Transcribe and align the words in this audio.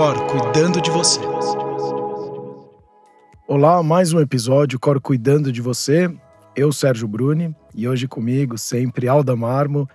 Cor 0.00 0.26
cuidando 0.28 0.80
de 0.80 0.90
você. 0.90 1.20
Olá, 3.46 3.82
mais 3.82 4.14
um 4.14 4.18
episódio 4.18 4.80
Cor 4.80 4.98
Cuidando 4.98 5.52
de 5.52 5.60
Você. 5.60 6.10
Eu, 6.56 6.72
Sérgio 6.72 7.06
Bruni, 7.06 7.54
e 7.74 7.86
hoje 7.86 8.08
comigo 8.08 8.56
sempre 8.56 9.06
Alda 9.06 9.36
Marmo. 9.36 9.86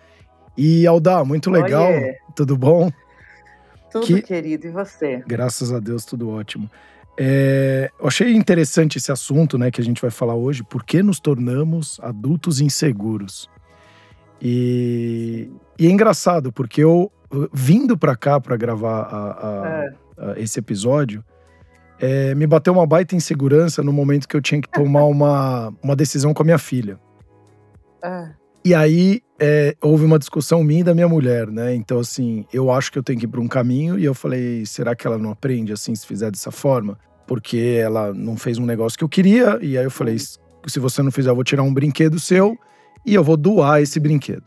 E 0.56 0.86
Alda, 0.86 1.26
muito 1.26 1.50
legal, 1.50 1.88
Oiê. 1.88 2.18
tudo 2.36 2.56
bom? 2.56 2.92
Tudo, 3.92 4.06
que... 4.06 4.22
querido, 4.22 4.68
e 4.68 4.70
você? 4.70 5.24
Graças 5.26 5.74
a 5.74 5.80
Deus, 5.80 6.06
tudo 6.06 6.30
ótimo. 6.30 6.70
É, 7.18 7.90
eu 8.00 8.08
achei 8.08 8.32
interessante 8.36 9.00
esse 9.00 9.12
assunto, 9.12 9.58
né, 9.58 9.72
que 9.72 9.82
a 9.82 9.84
gente 9.84 10.00
vai 10.00 10.12
falar 10.12 10.36
hoje, 10.36 10.62
por 10.64 10.84
que 10.84 11.02
nos 11.02 11.20
tornamos 11.20 12.00
adultos 12.04 12.62
inseguros. 12.62 13.50
E, 14.40 15.50
e 15.80 15.88
é 15.88 15.90
engraçado, 15.90 16.54
porque 16.54 16.84
eu, 16.84 17.12
vindo 17.54 17.98
para 17.98 18.16
cá 18.16 18.40
para 18.40 18.56
gravar 18.58 19.02
a, 19.02 19.48
a, 19.48 19.68
é. 19.68 19.94
a, 20.18 20.40
esse 20.40 20.60
episódio, 20.60 21.24
é, 22.00 22.36
me 22.36 22.46
bateu 22.46 22.74
uma 22.74 22.86
baita 22.86 23.16
insegurança 23.16 23.82
no 23.82 23.94
momento 23.94 24.28
que 24.28 24.36
eu 24.36 24.42
tinha 24.42 24.62
que 24.62 24.70
tomar 24.70 25.06
uma, 25.06 25.74
uma 25.82 25.96
decisão 25.96 26.34
com 26.34 26.44
a 26.44 26.46
minha 26.46 26.58
filha. 26.58 27.00
Ah. 28.04 28.32
E 28.64 28.74
aí 28.74 29.22
é, 29.40 29.76
houve 29.82 30.06
uma 30.06 30.18
discussão 30.18 30.64
minha 30.64 30.82
e 30.82 30.84
da 30.84 30.94
minha 30.94 31.08
mulher, 31.08 31.48
né? 31.48 31.76
Então, 31.76 32.00
assim, 32.00 32.46
eu 32.52 32.72
acho 32.72 32.92
que 32.92 32.98
eu 32.98 33.04
tenho 33.04 33.20
que 33.20 33.26
ir 33.26 33.30
para 33.30 33.42
um 33.42 33.48
caminho 33.48 33.98
e 33.98 34.06
eu 34.06 34.14
falei, 34.14 34.66
será 34.66 34.96
que 34.96 35.06
ela 35.06 35.18
não 35.18 35.30
aprende 35.32 35.72
assim 35.72 35.94
se 35.96 36.06
fizer 36.06 36.32
dessa 36.32 36.52
forma? 36.52 36.98
Porque 37.28 37.80
ela 37.80 38.14
não 38.14 38.36
fez 38.36 38.58
um 38.58 38.66
negócio 38.66 38.98
que 38.98 39.04
eu 39.04 39.10
queria. 39.10 39.60
E 39.62 39.78
aí 39.78 39.84
eu 39.84 39.92
falei, 39.92 40.18
se 40.18 40.80
você 40.80 41.04
não 41.04 41.12
fizer, 41.12 41.30
eu 41.30 41.36
vou 41.36 41.44
tirar 41.44 41.64
um 41.64 41.74
brinquedo 41.74 42.20
seu 42.20 42.58
e 43.06 43.14
eu 43.14 43.24
vou 43.24 43.38
doar 43.38 43.82
esse 43.82 44.00
brinquedo. 44.00 44.44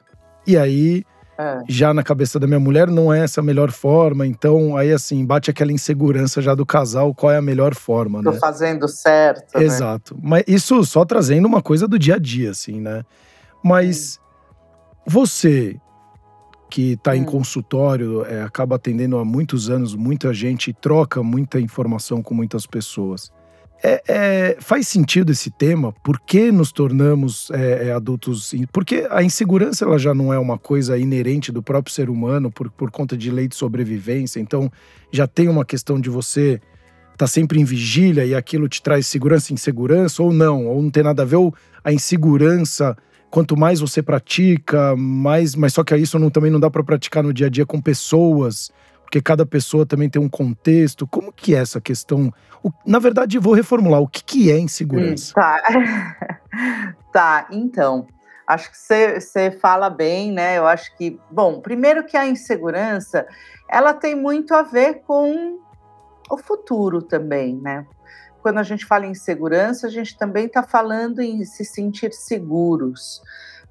E 0.47 0.57
aí 0.57 1.05
é. 1.39 1.61
Já 1.69 1.95
na 1.95 2.03
cabeça 2.03 2.39
da 2.41 2.49
minha 2.49 2.59
mulher 2.59 2.89
não 2.89 3.13
é 3.13 3.21
essa 3.21 3.41
a 3.41 3.45
melhor 3.45 3.71
forma, 3.71 4.27
então 4.27 4.77
aí 4.77 4.93
assim, 4.93 5.25
bate 5.25 5.51
aquela 5.51 5.71
insegurança 5.71 6.43
já 6.43 6.53
do 6.53 6.67
casal, 6.67 7.15
qual 7.15 7.31
é 7.31 7.37
a 7.37 7.43
melhor 7.43 7.77
forma, 7.77 8.21
Tô 8.25 8.33
né? 8.33 8.39
fazendo 8.41 8.89
certo, 8.89 9.57
né? 9.57 9.65
Exato. 9.65 10.15
Né? 10.15 10.21
Mas 10.25 10.45
isso 10.49 10.83
só 10.85 11.05
trazendo 11.05 11.47
uma 11.47 11.63
coisa 11.63 11.87
do 11.87 11.97
dia 11.97 12.17
a 12.17 12.19
dia, 12.19 12.51
assim, 12.51 12.81
né? 12.81 13.05
Mas 13.63 14.21
você 15.07 15.81
que 16.69 16.93
está 16.93 17.17
em 17.17 17.23
hum. 17.23 17.27
consultório, 17.27 18.25
é, 18.27 18.43
acaba 18.43 18.77
atendendo 18.77 19.17
há 19.17 19.25
muitos 19.25 19.71
anos 19.71 19.95
muita 19.95 20.35
gente, 20.35 20.73
troca 20.73 21.23
muita 21.23 21.61
informação 21.61 22.21
com 22.21 22.35
muitas 22.35 22.67
pessoas. 22.67 23.33
É, 23.83 24.03
é, 24.09 24.57
faz 24.61 24.89
sentido 24.89 25.31
esse 25.31 25.51
tema? 25.51 25.93
Por 26.03 26.19
que 26.21 26.51
nos 26.51 26.73
tornamos 26.73 27.51
é, 27.53 27.89
é, 27.89 27.93
adultos? 27.93 28.53
Porque 28.73 29.07
a 29.09 29.23
insegurança 29.23 29.85
ela 29.85 29.99
já 29.99 30.13
não 30.13 30.33
é 30.33 30.39
uma 30.39 30.59
coisa 30.59 30.99
inerente 30.99 31.53
do 31.53 31.63
próprio 31.63 31.95
ser 31.95 32.11
humano 32.11 32.51
por, 32.51 32.71
por 32.71 32.91
conta 32.91 33.17
de 33.17 33.31
lei 33.31 33.47
de 33.47 33.55
sobrevivência. 33.55 34.41
Então, 34.41 34.71
já 35.13 35.27
tem 35.29 35.49
uma 35.49 35.65
questão 35.65 36.01
de 36.01 36.11
você 36.11 36.61
estar 37.13 37.19
tá 37.19 37.27
sempre 37.27 37.61
em 37.61 37.65
vigília 37.65 38.25
e 38.25 38.35
aquilo 38.35 38.69
te 38.69 38.83
traz 38.83 39.07
segurança 39.07 39.53
e 39.53 39.55
insegurança, 39.55 40.23
ou 40.23 40.33
não, 40.33 40.67
ou 40.67 40.83
não 40.83 40.91
tem 40.91 41.05
nada 41.05 41.23
a 41.23 41.27
ver, 41.27 41.37
ou 41.37 41.55
a 41.85 41.93
insegurança, 41.93 42.97
quanto 43.31 43.57
mais 43.57 43.79
você 43.79 44.03
pratica, 44.03 44.97
mais. 44.97 45.55
Mas 45.55 45.73
só 45.73 45.85
que 45.85 45.97
isso 45.97 46.19
não, 46.19 46.31
também 46.31 46.51
não 46.51 46.59
dá 46.59 46.69
para 46.69 46.83
praticar 46.83 47.23
no 47.23 47.33
dia 47.33 47.47
a 47.47 47.51
dia 47.51 47.65
com 47.65 47.81
pessoas 47.81 48.73
porque 49.09 49.23
cada 49.23 49.47
pessoa 49.47 49.87
também 49.87 50.11
tem 50.11 50.21
um 50.21 50.29
contexto. 50.29 51.07
Como 51.07 51.33
que 51.33 51.55
é 51.55 51.61
essa 51.61 51.81
questão? 51.81 52.31
O, 52.63 52.71
na 52.85 52.99
verdade, 52.99 53.39
vou 53.39 53.55
reformular. 53.55 54.03
O 54.03 54.07
que, 54.07 54.23
que 54.23 54.53
é 54.53 54.59
insegurança? 54.59 55.33
Tá. 55.33 55.63
tá, 57.11 57.49
então. 57.51 58.07
Acho 58.47 58.71
que 58.71 58.77
você 58.77 59.51
fala 59.51 59.89
bem, 59.89 60.31
né? 60.31 60.59
Eu 60.59 60.67
acho 60.67 60.95
que, 60.95 61.19
bom, 61.31 61.59
primeiro 61.59 62.05
que 62.05 62.19
a 62.19 62.27
insegurança, 62.27 63.27
ela 63.67 63.95
tem 63.95 64.15
muito 64.15 64.55
a 64.55 64.61
ver 64.61 65.01
com 65.07 65.59
o 66.31 66.37
futuro 66.37 67.01
também, 67.01 67.57
né? 67.57 67.87
Quando 68.43 68.59
a 68.59 68.63
gente 68.63 68.85
fala 68.85 69.07
em 69.07 69.15
segurança, 69.15 69.87
a 69.87 69.91
gente 69.91 70.19
também 70.19 70.45
está 70.45 70.63
falando 70.63 71.21
em 71.21 71.47
se 71.47 71.65
sentir 71.65 72.13
seguros 72.13 73.23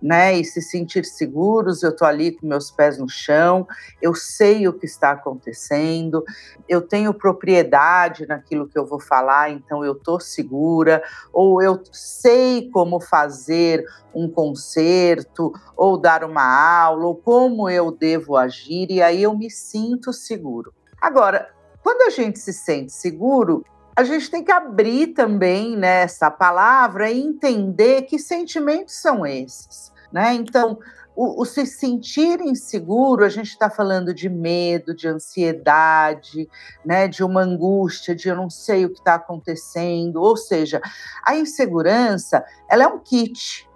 né, 0.02 0.38
e 0.38 0.44
se 0.44 0.62
sentir 0.62 1.06
seguros. 1.06 1.84
Eu 1.84 1.90
estou 1.90 2.08
ali 2.08 2.32
com 2.32 2.48
meus 2.48 2.72
pés 2.72 2.98
no 2.98 3.10
chão, 3.10 3.68
eu 4.02 4.14
sei 4.14 4.68
o 4.68 4.74
que 4.74 4.86
está 4.86 5.12
acontecendo, 5.12 6.24
eu 6.68 6.82
tenho 6.82 7.14
propriedade 7.14 8.26
naquilo 8.28 8.68
que 8.68 8.78
eu 8.78 8.86
vou 8.86 9.00
falar, 9.00 9.50
então 9.52 9.84
eu 9.84 9.94
estou 9.94 10.20
segura, 10.20 11.04
ou 11.34 11.62
eu 11.62 11.82
sei 11.92 12.70
como 12.72 13.00
fazer 13.00 13.86
um 14.14 14.30
concerto, 14.30 15.54
ou 15.76 15.98
dar 15.98 16.24
uma 16.24 16.44
aula, 16.44 17.06
ou 17.06 17.16
como 17.16 17.70
eu 17.70 17.92
devo 17.92 18.36
agir, 18.36 18.90
e 18.90 19.02
aí 19.02 19.24
eu 19.24 19.38
me 19.38 19.50
sinto 19.50 20.12
seguro. 20.12 20.74
Agora, 21.00 21.50
quando 21.84 22.02
a 22.02 22.10
gente 22.10 22.40
se 22.40 22.52
sente 22.52 22.92
seguro, 22.92 23.64
a 23.98 24.04
gente 24.04 24.30
tem 24.30 24.44
que 24.44 24.52
abrir 24.52 25.08
também 25.08 25.76
nessa 25.76 26.30
né, 26.30 26.36
palavra 26.38 27.10
e 27.10 27.20
entender 27.20 28.04
que 28.04 28.20
sentimentos 28.20 28.94
são 28.94 29.26
esses. 29.26 29.92
Né? 30.12 30.36
Então, 30.36 30.78
o, 31.16 31.42
o, 31.42 31.46
se 31.46 31.66
sentir 31.66 32.40
inseguro, 32.42 33.26
a 33.26 33.30
gente 33.30 33.48
está 33.48 33.72
falando 33.72 34.14
de 34.14 34.30
medo, 34.30 34.96
de 34.96 35.08
ansiedade, 35.08 36.48
né, 36.86 37.08
de 37.08 37.24
uma 37.24 37.42
angústia, 37.42 38.14
de 38.14 38.30
eu 38.30 38.36
não 38.36 38.52
sei 38.52 38.86
o 38.86 38.92
que 38.92 39.00
está 39.00 39.16
acontecendo. 39.16 40.22
Ou 40.22 40.38
seja, 40.38 40.80
a 41.26 41.36
insegurança 41.36 42.46
ela 42.70 42.84
é 42.84 42.88
um 42.88 43.00
kit, 43.00 43.68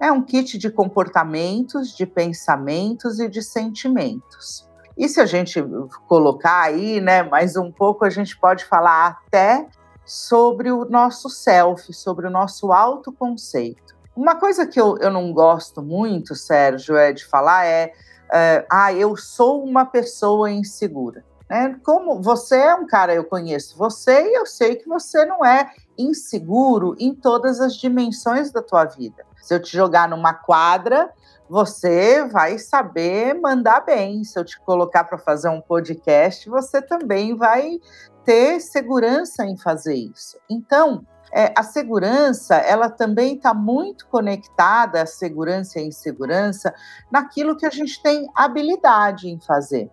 é 0.00 0.10
um 0.10 0.24
kit 0.24 0.58
de 0.58 0.70
comportamentos, 0.70 1.96
de 1.96 2.04
pensamentos 2.04 3.20
e 3.20 3.28
de 3.28 3.42
sentimentos. 3.42 4.67
E 4.98 5.08
se 5.08 5.20
a 5.20 5.26
gente 5.26 5.64
colocar 6.08 6.62
aí, 6.62 7.00
né, 7.00 7.22
mais 7.22 7.56
um 7.56 7.70
pouco, 7.70 8.04
a 8.04 8.10
gente 8.10 8.36
pode 8.36 8.64
falar 8.64 9.20
até 9.26 9.64
sobre 10.04 10.72
o 10.72 10.84
nosso 10.86 11.30
self, 11.30 11.92
sobre 11.92 12.26
o 12.26 12.30
nosso 12.30 12.72
autoconceito. 12.72 13.96
Uma 14.16 14.34
coisa 14.34 14.66
que 14.66 14.80
eu, 14.80 14.98
eu 14.98 15.08
não 15.08 15.32
gosto 15.32 15.80
muito, 15.80 16.34
Sérgio, 16.34 16.96
é 16.96 17.12
de 17.12 17.24
falar 17.24 17.64
é, 17.64 17.92
é 18.32 18.66
ah, 18.68 18.92
eu 18.92 19.16
sou 19.16 19.62
uma 19.62 19.86
pessoa 19.86 20.50
insegura. 20.50 21.24
Né? 21.48 21.78
Como 21.84 22.20
você 22.20 22.56
é 22.56 22.74
um 22.74 22.84
cara, 22.84 23.14
eu 23.14 23.22
conheço 23.22 23.78
você 23.78 24.28
e 24.28 24.34
eu 24.34 24.46
sei 24.46 24.74
que 24.74 24.88
você 24.88 25.24
não 25.24 25.44
é 25.44 25.70
inseguro 25.96 26.96
em 26.98 27.14
todas 27.14 27.60
as 27.60 27.76
dimensões 27.76 28.50
da 28.50 28.60
tua 28.60 28.84
vida. 28.84 29.24
Se 29.40 29.54
eu 29.54 29.62
te 29.62 29.76
jogar 29.76 30.08
numa 30.08 30.34
quadra, 30.34 31.08
você 31.48 32.26
vai 32.26 32.58
saber 32.58 33.34
mandar 33.34 33.80
bem. 33.80 34.22
Se 34.24 34.38
eu 34.38 34.44
te 34.44 34.60
colocar 34.60 35.04
para 35.04 35.18
fazer 35.18 35.48
um 35.48 35.60
podcast, 35.60 36.48
você 36.48 36.82
também 36.82 37.36
vai 37.36 37.78
ter 38.24 38.60
segurança 38.60 39.44
em 39.44 39.56
fazer 39.56 39.94
isso. 39.94 40.38
Então, 40.50 41.06
é, 41.32 41.52
a 41.56 41.62
segurança, 41.62 42.56
ela 42.56 42.88
também 42.88 43.36
está 43.36 43.52
muito 43.52 44.06
conectada, 44.08 45.02
a 45.02 45.06
segurança 45.06 45.78
e 45.78 45.82
a 45.82 45.86
insegurança, 45.86 46.74
naquilo 47.10 47.56
que 47.56 47.66
a 47.66 47.70
gente 47.70 48.02
tem 48.02 48.26
habilidade 48.34 49.28
em 49.28 49.38
fazer, 49.38 49.90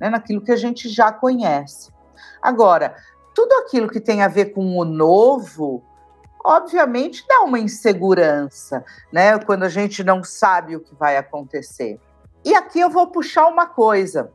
né? 0.00 0.08
naquilo 0.08 0.42
que 0.42 0.52
a 0.52 0.56
gente 0.56 0.88
já 0.88 1.12
conhece. 1.12 1.90
Agora, 2.40 2.96
tudo 3.34 3.52
aquilo 3.64 3.88
que 3.88 4.00
tem 4.00 4.22
a 4.22 4.28
ver 4.28 4.46
com 4.46 4.76
o 4.76 4.84
novo, 4.84 5.82
obviamente 6.44 7.24
dá 7.28 7.40
uma 7.42 7.58
insegurança, 7.58 8.84
né? 9.12 9.38
Quando 9.38 9.64
a 9.64 9.68
gente 9.68 10.02
não 10.02 10.22
sabe 10.22 10.76
o 10.76 10.80
que 10.80 10.94
vai 10.94 11.16
acontecer. 11.16 12.00
E 12.44 12.54
aqui 12.54 12.80
eu 12.80 12.90
vou 12.90 13.06
puxar 13.06 13.46
uma 13.46 13.66
coisa 13.66 14.32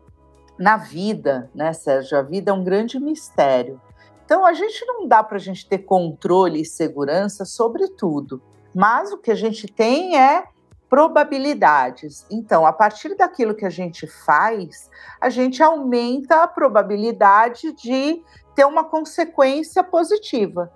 na 0.57 0.77
vida, 0.77 1.49
né, 1.53 1.73
Sérgio? 1.73 2.17
A 2.17 2.21
vida 2.21 2.51
é 2.51 2.53
um 2.53 2.63
grande 2.63 2.99
mistério. 2.99 3.79
Então, 4.25 4.45
a 4.45 4.53
gente 4.53 4.85
não 4.85 5.07
dá 5.07 5.23
para 5.23 5.37
a 5.37 5.39
gente 5.39 5.67
ter 5.67 5.79
controle 5.79 6.61
e 6.61 6.65
segurança 6.65 7.45
sobre 7.45 7.87
tudo, 7.87 8.41
mas 8.75 9.11
o 9.13 9.17
que 9.17 9.31
a 9.31 9.35
gente 9.35 9.67
tem 9.67 10.19
é 10.19 10.43
probabilidades. 10.89 12.25
Então, 12.29 12.65
a 12.65 12.73
partir 12.73 13.15
daquilo 13.15 13.55
que 13.55 13.65
a 13.65 13.69
gente 13.69 14.07
faz, 14.07 14.89
a 15.19 15.29
gente 15.29 15.61
aumenta 15.61 16.43
a 16.43 16.47
probabilidade 16.47 17.71
de 17.73 18.21
ter 18.55 18.65
uma 18.65 18.83
consequência 18.83 19.83
positiva. 19.83 20.71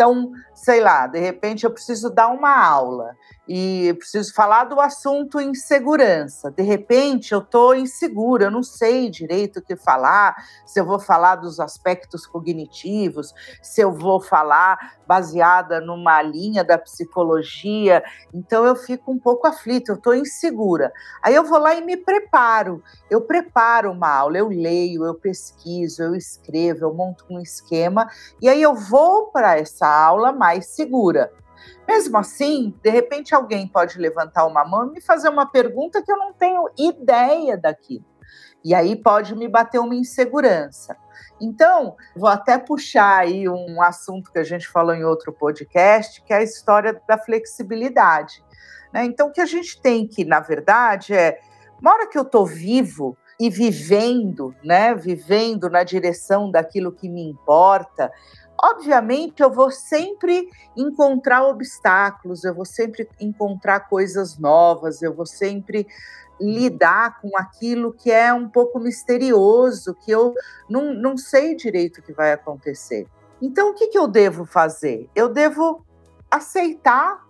Então, 0.00 0.32
sei 0.54 0.80
lá, 0.80 1.06
de 1.06 1.18
repente 1.18 1.64
eu 1.64 1.70
preciso 1.70 2.08
dar 2.08 2.28
uma 2.28 2.58
aula 2.58 3.14
e 3.52 3.92
preciso 3.94 4.32
falar 4.32 4.62
do 4.62 4.80
assunto 4.80 5.40
insegurança. 5.40 6.52
De 6.52 6.62
repente, 6.62 7.32
eu 7.32 7.40
estou 7.40 7.74
insegura, 7.74 8.44
eu 8.44 8.50
não 8.50 8.62
sei 8.62 9.10
direito 9.10 9.58
o 9.58 9.62
que 9.62 9.74
falar, 9.74 10.36
se 10.64 10.78
eu 10.78 10.86
vou 10.86 11.00
falar 11.00 11.34
dos 11.34 11.58
aspectos 11.58 12.24
cognitivos, 12.24 13.34
se 13.60 13.80
eu 13.80 13.90
vou 13.90 14.20
falar 14.20 14.78
baseada 15.04 15.80
numa 15.80 16.22
linha 16.22 16.62
da 16.62 16.78
psicologia. 16.78 18.04
Então, 18.32 18.64
eu 18.64 18.76
fico 18.76 19.10
um 19.10 19.18
pouco 19.18 19.48
aflita, 19.48 19.90
eu 19.90 19.96
estou 19.96 20.14
insegura. 20.14 20.92
Aí 21.20 21.34
eu 21.34 21.42
vou 21.42 21.58
lá 21.58 21.74
e 21.74 21.84
me 21.84 21.96
preparo. 21.96 22.80
Eu 23.10 23.22
preparo 23.22 23.90
uma 23.90 24.14
aula, 24.14 24.38
eu 24.38 24.48
leio, 24.48 25.04
eu 25.04 25.14
pesquiso, 25.16 26.04
eu 26.04 26.14
escrevo, 26.14 26.84
eu 26.84 26.94
monto 26.94 27.24
um 27.28 27.40
esquema 27.40 28.08
e 28.40 28.48
aí 28.48 28.62
eu 28.62 28.76
vou 28.76 29.32
para 29.32 29.58
essa 29.58 29.88
aula 29.88 30.30
mais 30.30 30.66
segura. 30.66 31.32
Mesmo 31.86 32.16
assim, 32.18 32.74
de 32.82 32.90
repente 32.90 33.34
alguém 33.34 33.66
pode 33.66 33.98
levantar 33.98 34.46
uma 34.46 34.64
mão 34.64 34.88
e 34.88 34.92
me 34.92 35.00
fazer 35.00 35.28
uma 35.28 35.46
pergunta 35.46 36.02
que 36.02 36.10
eu 36.10 36.16
não 36.16 36.32
tenho 36.32 36.68
ideia 36.78 37.56
daquilo. 37.56 38.04
E 38.64 38.74
aí 38.74 38.94
pode 38.94 39.34
me 39.34 39.48
bater 39.48 39.78
uma 39.78 39.94
insegurança. 39.94 40.96
Então, 41.40 41.96
vou 42.14 42.28
até 42.28 42.58
puxar 42.58 43.20
aí 43.20 43.48
um 43.48 43.80
assunto 43.80 44.30
que 44.30 44.38
a 44.38 44.44
gente 44.44 44.68
falou 44.68 44.94
em 44.94 45.04
outro 45.04 45.32
podcast, 45.32 46.22
que 46.22 46.32
é 46.32 46.36
a 46.36 46.42
história 46.42 47.00
da 47.08 47.16
flexibilidade. 47.16 48.44
Né? 48.92 49.04
Então, 49.06 49.28
o 49.28 49.32
que 49.32 49.40
a 49.40 49.46
gente 49.46 49.80
tem 49.80 50.06
que, 50.06 50.24
na 50.24 50.40
verdade, 50.40 51.14
é, 51.14 51.40
uma 51.80 51.92
hora 51.92 52.06
que 52.06 52.18
eu 52.18 52.22
estou 52.22 52.44
vivo 52.44 53.16
e 53.40 53.48
vivendo, 53.48 54.54
né, 54.62 54.94
vivendo 54.94 55.70
na 55.70 55.82
direção 55.82 56.50
daquilo 56.50 56.92
que 56.92 57.08
me 57.08 57.22
importa, 57.22 58.12
Obviamente, 58.62 59.42
eu 59.42 59.50
vou 59.50 59.70
sempre 59.70 60.48
encontrar 60.76 61.44
obstáculos, 61.46 62.44
eu 62.44 62.54
vou 62.54 62.66
sempre 62.66 63.08
encontrar 63.18 63.80
coisas 63.88 64.38
novas, 64.38 65.00
eu 65.00 65.14
vou 65.14 65.24
sempre 65.24 65.86
lidar 66.40 67.20
com 67.20 67.36
aquilo 67.36 67.92
que 67.92 68.10
é 68.10 68.32
um 68.32 68.48
pouco 68.48 68.78
misterioso, 68.78 69.94
que 69.94 70.10
eu 70.10 70.34
não, 70.68 70.94
não 70.94 71.16
sei 71.16 71.54
direito 71.54 71.98
o 71.98 72.02
que 72.02 72.12
vai 72.12 72.32
acontecer. 72.32 73.06
Então, 73.40 73.70
o 73.70 73.74
que, 73.74 73.88
que 73.88 73.98
eu 73.98 74.06
devo 74.06 74.44
fazer? 74.44 75.08
Eu 75.14 75.28
devo 75.28 75.84
aceitar 76.30 77.26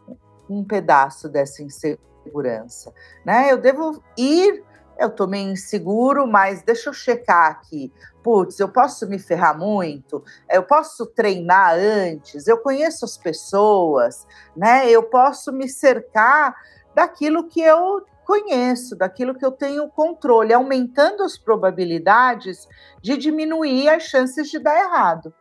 um 0.48 0.64
pedaço 0.64 1.28
dessa 1.28 1.62
insegurança, 1.62 2.92
né? 3.24 3.50
Eu 3.52 3.58
devo 3.58 4.02
ir 4.16 4.64
eu 5.00 5.10
tô 5.10 5.26
meio 5.26 5.50
inseguro, 5.50 6.26
mas 6.26 6.62
deixa 6.62 6.90
eu 6.90 6.92
checar 6.92 7.50
aqui. 7.50 7.90
Putz, 8.22 8.60
eu 8.60 8.68
posso 8.68 9.08
me 9.08 9.18
ferrar 9.18 9.58
muito? 9.58 10.22
Eu 10.48 10.62
posso 10.62 11.06
treinar 11.06 11.74
antes? 11.74 12.46
Eu 12.46 12.58
conheço 12.58 13.06
as 13.06 13.16
pessoas, 13.16 14.26
né? 14.54 14.88
Eu 14.90 15.04
posso 15.04 15.50
me 15.52 15.68
cercar 15.68 16.54
daquilo 16.94 17.48
que 17.48 17.62
eu 17.62 18.04
conheço, 18.26 18.94
daquilo 18.94 19.34
que 19.34 19.44
eu 19.44 19.50
tenho 19.50 19.88
controle, 19.88 20.52
aumentando 20.52 21.24
as 21.24 21.38
probabilidades 21.38 22.68
de 23.02 23.16
diminuir 23.16 23.88
as 23.88 24.02
chances 24.02 24.50
de 24.50 24.58
dar 24.58 24.78
errado, 24.78 25.34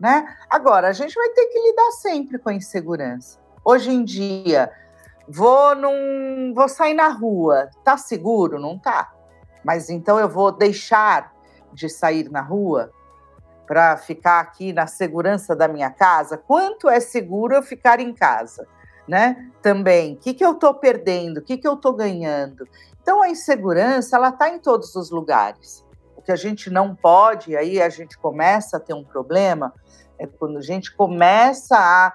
né? 0.00 0.34
Agora, 0.48 0.88
a 0.88 0.92
gente 0.92 1.14
vai 1.14 1.28
ter 1.28 1.46
que 1.46 1.60
lidar 1.60 1.90
sempre 1.92 2.38
com 2.38 2.48
a 2.48 2.54
insegurança. 2.54 3.38
Hoje 3.62 3.90
em 3.90 4.02
dia, 4.02 4.72
Vou 5.28 5.74
num, 5.74 6.52
vou 6.54 6.68
sair 6.68 6.94
na 6.94 7.08
rua. 7.08 7.68
Tá 7.82 7.96
seguro? 7.96 8.58
Não 8.58 8.78
tá. 8.78 9.12
Mas 9.64 9.88
então 9.88 10.18
eu 10.18 10.28
vou 10.28 10.52
deixar 10.52 11.32
de 11.72 11.88
sair 11.88 12.30
na 12.30 12.42
rua 12.42 12.90
para 13.66 13.96
ficar 13.96 14.40
aqui 14.40 14.72
na 14.72 14.86
segurança 14.86 15.56
da 15.56 15.66
minha 15.66 15.90
casa? 15.90 16.36
Quanto 16.36 16.88
é 16.88 17.00
seguro 17.00 17.54
eu 17.54 17.62
ficar 17.62 18.00
em 18.00 18.12
casa? 18.12 18.66
Né? 19.06 19.50
Também, 19.60 20.14
o 20.14 20.16
que, 20.16 20.32
que 20.32 20.44
eu 20.44 20.52
estou 20.52 20.74
perdendo? 20.74 21.38
O 21.38 21.42
que, 21.42 21.58
que 21.58 21.68
eu 21.68 21.74
estou 21.74 21.92
ganhando? 21.92 22.66
Então, 23.02 23.22
a 23.22 23.28
insegurança, 23.28 24.16
ela 24.16 24.30
está 24.30 24.48
em 24.48 24.58
todos 24.58 24.94
os 24.94 25.10
lugares. 25.10 25.84
O 26.16 26.22
que 26.22 26.32
a 26.32 26.36
gente 26.36 26.70
não 26.70 26.94
pode, 26.94 27.54
aí 27.54 27.82
a 27.82 27.90
gente 27.90 28.16
começa 28.16 28.78
a 28.78 28.80
ter 28.80 28.94
um 28.94 29.04
problema, 29.04 29.74
é 30.18 30.26
quando 30.26 30.56
a 30.56 30.62
gente 30.62 30.94
começa 30.96 31.76
a 31.76 32.14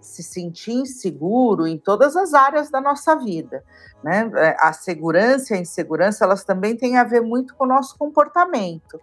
se 0.00 0.22
sentir 0.22 0.72
inseguro 0.72 1.66
em 1.66 1.78
todas 1.78 2.16
as 2.16 2.34
áreas 2.34 2.70
da 2.70 2.80
nossa 2.80 3.16
vida. 3.16 3.64
Né? 4.02 4.30
É, 4.36 4.56
a 4.60 4.72
segurança 4.72 5.54
e 5.54 5.56
a 5.58 5.60
insegurança, 5.60 6.24
elas 6.24 6.44
também 6.44 6.76
têm 6.76 6.96
a 6.96 7.04
ver 7.04 7.20
muito 7.20 7.54
com 7.54 7.64
o 7.64 7.68
nosso 7.68 7.96
comportamento. 7.98 9.00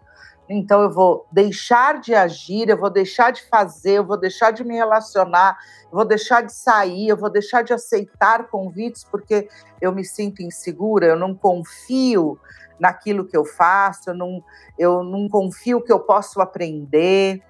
Então, 0.54 0.82
eu 0.82 0.92
vou 0.92 1.26
deixar 1.32 2.02
de 2.02 2.14
agir, 2.14 2.68
eu 2.68 2.78
vou 2.78 2.90
deixar 2.90 3.32
de 3.32 3.42
fazer, 3.48 3.94
eu 3.94 4.06
vou 4.06 4.18
deixar 4.18 4.52
de 4.52 4.66
me 4.66 4.76
relacionar, 4.76 5.58
eu 5.86 5.96
vou 5.96 6.06
deixar 6.06 6.42
de 6.42 6.54
sair, 6.54 7.08
eu 7.08 7.16
vou 7.16 7.30
deixar 7.30 7.64
de 7.64 7.72
aceitar 7.72 8.50
convites 8.50 9.04
porque 9.04 9.48
eu 9.80 9.94
me 9.94 10.04
sinto 10.04 10.42
insegura, 10.42 11.06
eu 11.06 11.16
não 11.16 11.34
confio 11.34 12.38
naquilo 12.78 13.26
que 13.26 13.38
eu 13.38 13.46
faço, 13.46 14.10
eu 14.10 14.14
não, 14.14 14.44
eu 14.78 15.04
não 15.04 15.30
confio 15.30 15.82
que 15.82 15.92
eu 15.92 16.00
posso 16.00 16.42
aprender 16.42 17.42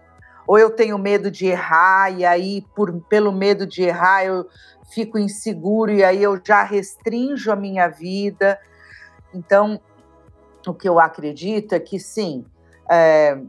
ou 0.51 0.59
eu 0.59 0.69
tenho 0.69 0.97
medo 0.97 1.31
de 1.31 1.45
errar 1.45 2.11
e 2.11 2.25
aí 2.25 2.65
por 2.75 2.91
pelo 3.03 3.31
medo 3.31 3.65
de 3.65 3.83
errar 3.83 4.25
eu 4.25 4.45
fico 4.93 5.17
inseguro 5.17 5.93
e 5.93 6.03
aí 6.03 6.21
eu 6.21 6.37
já 6.45 6.61
restringo 6.61 7.49
a 7.49 7.55
minha 7.55 7.87
vida. 7.87 8.59
Então, 9.33 9.79
o 10.67 10.73
que 10.73 10.89
eu 10.89 10.99
acredito 10.99 11.71
é 11.71 11.79
que 11.79 11.97
sim, 11.97 12.43
é, 12.91 13.39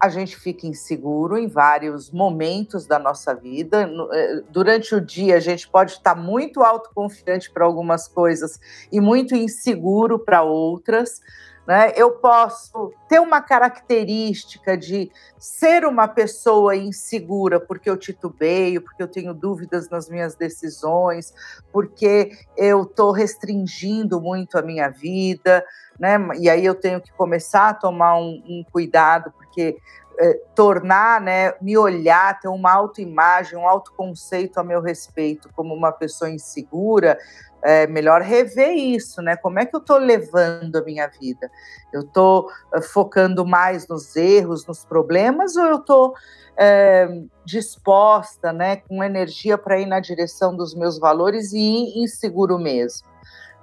a 0.00 0.08
gente 0.08 0.34
fica 0.34 0.66
inseguro 0.66 1.36
em 1.36 1.46
vários 1.46 2.10
momentos 2.10 2.86
da 2.86 2.98
nossa 2.98 3.34
vida. 3.34 3.86
É, 4.10 4.40
durante 4.48 4.94
o 4.94 5.02
dia, 5.02 5.36
a 5.36 5.40
gente 5.40 5.68
pode 5.68 5.92
estar 5.92 6.14
muito 6.14 6.62
autoconfiante 6.62 7.50
para 7.50 7.66
algumas 7.66 8.08
coisas 8.08 8.58
e 8.90 8.98
muito 8.98 9.34
inseguro 9.34 10.18
para 10.18 10.42
outras. 10.42 11.20
Né? 11.66 11.92
Eu 11.96 12.12
posso 12.12 12.92
ter 13.08 13.18
uma 13.18 13.40
característica 13.40 14.76
de 14.76 15.10
ser 15.38 15.86
uma 15.86 16.06
pessoa 16.06 16.76
insegura 16.76 17.58
porque 17.58 17.88
eu 17.88 17.96
titubeio, 17.96 18.82
porque 18.82 19.02
eu 19.02 19.08
tenho 19.08 19.32
dúvidas 19.32 19.88
nas 19.88 20.08
minhas 20.08 20.34
decisões, 20.34 21.32
porque 21.72 22.32
eu 22.56 22.82
estou 22.82 23.12
restringindo 23.12 24.20
muito 24.20 24.58
a 24.58 24.62
minha 24.62 24.90
vida, 24.90 25.64
né? 25.98 26.18
E 26.38 26.50
aí 26.50 26.64
eu 26.64 26.74
tenho 26.74 27.00
que 27.00 27.12
começar 27.12 27.70
a 27.70 27.74
tomar 27.74 28.18
um, 28.18 28.42
um 28.46 28.64
cuidado, 28.70 29.32
porque 29.32 29.78
é, 30.18 30.34
tornar, 30.54 31.20
né, 31.20 31.54
me 31.60 31.76
olhar, 31.76 32.38
ter 32.38 32.48
uma 32.48 32.72
autoimagem, 32.72 33.58
um 33.58 33.66
autoconceito 33.66 34.60
a 34.60 34.64
meu 34.64 34.80
respeito 34.80 35.48
como 35.54 35.74
uma 35.74 35.90
pessoa 35.90 36.30
insegura, 36.30 37.18
é 37.64 37.86
melhor 37.86 38.20
rever 38.20 38.74
isso, 38.74 39.22
né? 39.22 39.36
Como 39.36 39.58
é 39.58 39.64
que 39.64 39.74
eu 39.74 39.80
estou 39.80 39.96
levando 39.96 40.76
a 40.76 40.82
minha 40.82 41.08
vida? 41.08 41.50
Eu 41.90 42.02
estou 42.02 42.50
eh, 42.74 42.82
focando 42.82 43.46
mais 43.46 43.88
nos 43.88 44.14
erros, 44.14 44.66
nos 44.66 44.84
problemas, 44.84 45.56
ou 45.56 45.64
eu 45.64 45.76
estou 45.76 46.14
é, 46.58 47.08
disposta, 47.44 48.52
né, 48.52 48.76
com 48.76 49.02
energia 49.02 49.56
para 49.56 49.80
ir 49.80 49.86
na 49.86 49.98
direção 49.98 50.54
dos 50.54 50.74
meus 50.74 50.98
valores 50.98 51.52
e 51.52 51.58
ir 51.58 52.02
inseguro 52.02 52.58
mesmo? 52.58 53.08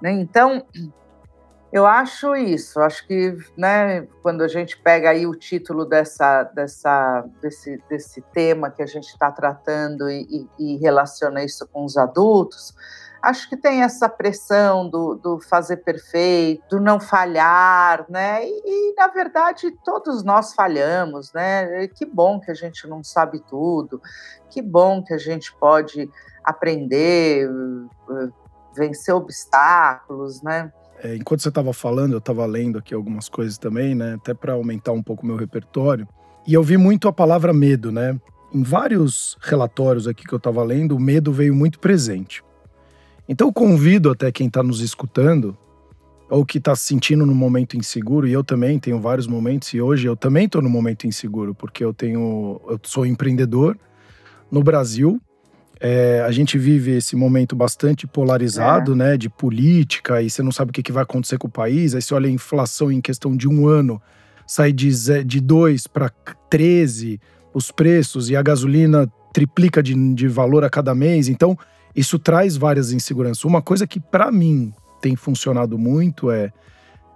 Né? 0.00 0.10
Então, 0.10 0.66
eu 1.72 1.86
acho 1.86 2.34
isso. 2.34 2.80
Acho 2.80 3.06
que, 3.06 3.36
né, 3.56 4.02
quando 4.20 4.42
a 4.42 4.48
gente 4.48 4.76
pega 4.76 5.10
aí 5.10 5.26
o 5.26 5.34
título 5.34 5.84
dessa, 5.84 6.42
dessa, 6.42 7.24
desse, 7.40 7.80
desse 7.88 8.20
tema 8.32 8.68
que 8.68 8.82
a 8.82 8.86
gente 8.86 9.06
está 9.08 9.30
tratando 9.30 10.10
e, 10.10 10.48
e, 10.58 10.74
e 10.74 10.76
relaciona 10.78 11.42
isso 11.42 11.66
com 11.68 11.84
os 11.84 11.96
adultos, 11.96 12.74
acho 13.22 13.48
que 13.48 13.56
tem 13.56 13.82
essa 13.82 14.08
pressão 14.08 14.90
do, 14.90 15.14
do 15.14 15.40
fazer 15.40 15.78
perfeito, 15.78 16.76
do 16.76 16.80
não 16.80 16.98
falhar, 16.98 18.04
né? 18.08 18.44
E, 18.44 18.62
e, 18.64 18.94
na 18.96 19.06
verdade 19.06 19.70
todos 19.84 20.24
nós 20.24 20.52
falhamos, 20.52 21.32
né? 21.32 21.86
Que 21.88 22.04
bom 22.04 22.40
que 22.40 22.50
a 22.50 22.54
gente 22.54 22.88
não 22.88 23.04
sabe 23.04 23.40
tudo, 23.48 24.02
que 24.50 24.60
bom 24.60 25.02
que 25.02 25.14
a 25.14 25.18
gente 25.18 25.54
pode 25.54 26.10
aprender, 26.44 27.48
eh, 27.48 28.28
vencer 28.74 29.14
obstáculos, 29.14 30.42
né? 30.42 30.72
É, 31.04 31.16
enquanto 31.16 31.42
você 31.42 31.48
estava 31.48 31.72
falando, 31.72 32.12
eu 32.12 32.18
estava 32.18 32.44
lendo 32.44 32.78
aqui 32.78 32.92
algumas 32.92 33.28
coisas 33.28 33.56
também, 33.56 33.94
né? 33.94 34.14
Até 34.14 34.34
para 34.34 34.54
aumentar 34.54 34.92
um 34.92 35.02
pouco 35.02 35.22
o 35.22 35.26
meu 35.26 35.36
repertório. 35.36 36.08
E 36.46 36.54
eu 36.54 36.62
vi 36.62 36.76
muito 36.76 37.06
a 37.06 37.12
palavra 37.12 37.52
medo, 37.52 37.92
né? 37.92 38.18
Em 38.52 38.62
vários 38.62 39.36
relatórios 39.40 40.08
aqui 40.08 40.24
que 40.24 40.32
eu 40.32 40.38
estava 40.38 40.62
lendo, 40.62 40.96
o 40.96 41.00
medo 41.00 41.32
veio 41.32 41.54
muito 41.54 41.78
presente. 41.78 42.42
Então 43.28 43.48
eu 43.48 43.52
convido 43.52 44.10
até 44.10 44.30
quem 44.32 44.46
está 44.46 44.62
nos 44.62 44.80
escutando, 44.80 45.56
ou 46.28 46.46
que 46.46 46.58
está 46.58 46.74
se 46.74 46.84
sentindo 46.84 47.26
num 47.26 47.34
momento 47.34 47.76
inseguro, 47.76 48.26
e 48.26 48.32
eu 48.32 48.42
também 48.42 48.78
tenho 48.78 48.98
vários 48.98 49.26
momentos, 49.26 49.68
e 49.74 49.80
hoje 49.80 50.08
eu 50.08 50.16
também 50.16 50.46
estou 50.46 50.62
num 50.62 50.70
momento 50.70 51.06
inseguro, 51.06 51.54
porque 51.54 51.84
eu 51.84 51.92
tenho. 51.92 52.60
Eu 52.68 52.80
sou 52.82 53.04
empreendedor 53.04 53.76
no 54.50 54.62
Brasil. 54.62 55.20
É, 55.78 56.22
a 56.24 56.30
gente 56.30 56.56
vive 56.56 56.92
esse 56.92 57.16
momento 57.16 57.56
bastante 57.56 58.06
polarizado, 58.06 58.92
é. 58.92 58.96
né? 58.96 59.16
De 59.16 59.28
política, 59.28 60.22
e 60.22 60.30
você 60.30 60.42
não 60.42 60.52
sabe 60.52 60.70
o 60.70 60.72
que, 60.72 60.82
que 60.82 60.92
vai 60.92 61.02
acontecer 61.02 61.38
com 61.38 61.48
o 61.48 61.50
país. 61.50 61.94
Aí 61.94 62.00
você 62.00 62.14
olha 62.14 62.28
a 62.28 62.32
inflação 62.32 62.90
em 62.90 63.00
questão 63.00 63.36
de 63.36 63.46
um 63.48 63.66
ano, 63.66 64.00
sai 64.46 64.72
de, 64.72 64.90
de 65.24 65.40
2 65.40 65.86
para 65.86 66.08
13 66.48 67.20
os 67.52 67.70
preços, 67.70 68.30
e 68.30 68.36
a 68.36 68.42
gasolina 68.42 69.06
triplica 69.34 69.82
de, 69.82 70.14
de 70.14 70.28
valor 70.28 70.64
a 70.64 70.70
cada 70.70 70.94
mês. 70.94 71.28
Então, 71.28 71.58
isso 71.94 72.18
traz 72.18 72.56
várias 72.56 72.92
inseguranças. 72.92 73.44
Uma 73.44 73.62
coisa 73.62 73.86
que, 73.86 74.00
para 74.00 74.30
mim, 74.30 74.72
tem 75.00 75.16
funcionado 75.16 75.78
muito 75.78 76.30
é 76.30 76.52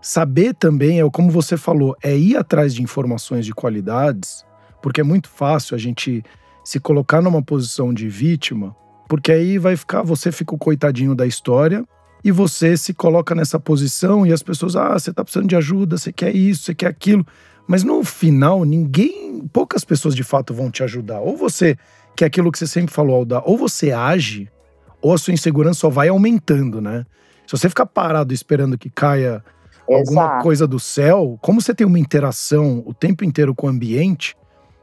saber 0.01 0.55
também, 0.55 1.01
é 1.01 1.11
como 1.11 1.31
você 1.31 1.57
falou, 1.57 1.97
é 2.03 2.17
ir 2.17 2.37
atrás 2.37 2.75
de 2.75 2.83
informações 2.83 3.45
de 3.45 3.53
qualidades, 3.53 4.45
porque 4.83 5.01
é 5.01 5.05
muito 5.05 5.29
fácil 5.29 5.75
a 5.75 5.79
gente 5.79 6.23
se 6.65 6.79
colocar 6.79 7.23
numa 7.23 7.43
posição 7.43 7.93
de 7.93 8.09
vítima, 8.09 8.75
porque 9.09 9.33
aí 9.33 9.59
vai 9.59 9.77
ficar, 9.77 10.03
você 10.03 10.31
fica 10.31 10.55
o 10.55 10.59
coitadinho 10.59 11.15
da 11.15 11.27
história 11.27 11.85
e 12.25 12.33
você 12.33 12.77
se 12.77 12.93
coloca 12.93 13.35
nessa 13.35 13.59
posição 13.59 14.27
e 14.27 14.33
as 14.33 14.43
pessoas, 14.43 14.75
ah, 14.75 14.95
você 14.95 15.13
tá 15.13 15.23
precisando 15.23 15.49
de 15.49 15.57
ajuda, 15.57 15.97
você 15.97 16.13
quer 16.13 16.35
isso, 16.35 16.65
você 16.65 16.75
quer 16.75 16.89
aquilo. 16.89 17.25
Mas 17.69 17.83
no 17.83 18.03
final, 18.05 18.65
ninguém, 18.65 19.47
poucas 19.53 19.85
pessoas 19.85 20.15
de 20.15 20.23
fato 20.23 20.55
vão 20.55 20.71
te 20.71 20.83
ajudar. 20.83 21.21
Ou 21.21 21.37
você, 21.37 21.77
que 22.17 22.25
é 22.25 22.27
aquilo 22.27 22.51
que 22.51 22.59
você 22.59 22.67
sempre 22.67 22.95
falou, 22.95 23.17
Alda, 23.17 23.43
ou 23.45 23.57
você 23.57 23.93
age, 23.93 24.49
ou 25.07 25.15
a 25.15 25.19
sua 25.19 25.33
insegurança 25.33 25.79
só 25.79 25.89
vai 25.89 26.09
aumentando, 26.09 26.81
né? 26.81 27.07
Se 27.47 27.53
você 27.53 27.69
ficar 27.69 27.87
parado 27.87 28.35
esperando 28.35 28.77
que 28.77 28.91
caia 28.91 29.41
Exato. 29.89 29.93
alguma 29.93 30.43
coisa 30.43 30.67
do 30.67 30.81
céu, 30.81 31.39
como 31.41 31.61
você 31.61 31.73
tem 31.73 31.87
uma 31.87 32.01
interação 32.01 32.83
o 32.85 32.93
tempo 32.93 33.25
inteiro 33.25 33.55
com 33.55 33.69
o 33.69 33.71
ambiente, 33.71 34.37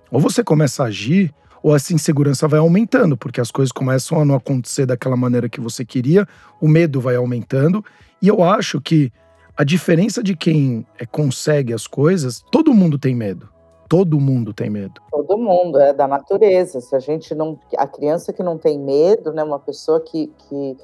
ou 0.10 0.22
você 0.22 0.42
começa 0.42 0.82
a 0.82 0.86
agir, 0.88 1.34
ou 1.62 1.76
essa 1.76 1.94
insegurança 1.94 2.48
vai 2.48 2.62
aumentando, 2.62 3.18
porque 3.18 3.42
as 3.42 3.52
coisas 3.52 3.74
começam 3.74 4.22
a 4.22 4.24
não 4.24 4.36
acontecer 4.36 4.86
daquela 4.86 5.18
maneira 5.18 5.50
que 5.50 5.60
você 5.60 5.84
queria, 5.84 6.26
o 6.62 6.70
medo 6.70 7.02
vai 7.02 7.18
aumentando. 7.18 7.84
E 8.22 8.30
eu 8.30 8.42
acho 8.42 8.80
que 8.80 9.12
a 9.58 9.66
diferença 9.66 10.24
de 10.24 10.38
quem 10.38 10.88
é, 10.98 11.06
consegue 11.06 11.74
as 11.74 11.86
coisas, 11.86 12.42
todo 12.50 12.74
mundo 12.74 12.98
tem 12.98 13.14
medo. 13.14 13.50
Todo 13.94 14.20
mundo 14.20 14.56
tem 14.56 14.72
medo. 14.72 15.00
Todo 15.12 15.38
mundo, 15.38 15.80
é 15.80 15.94
da 15.94 16.08
natureza. 16.08 16.82
Se 16.82 16.96
a 16.96 17.00
gente 17.00 17.36
não. 17.36 17.60
A 17.78 17.86
criança 17.86 18.34
que 18.34 18.42
não 18.42 18.58
tem 18.58 18.80
medo, 18.80 19.32
né? 19.32 19.44
Uma 19.44 19.60
pessoa 19.60 20.02
que, 20.02 20.34
que 20.50 20.76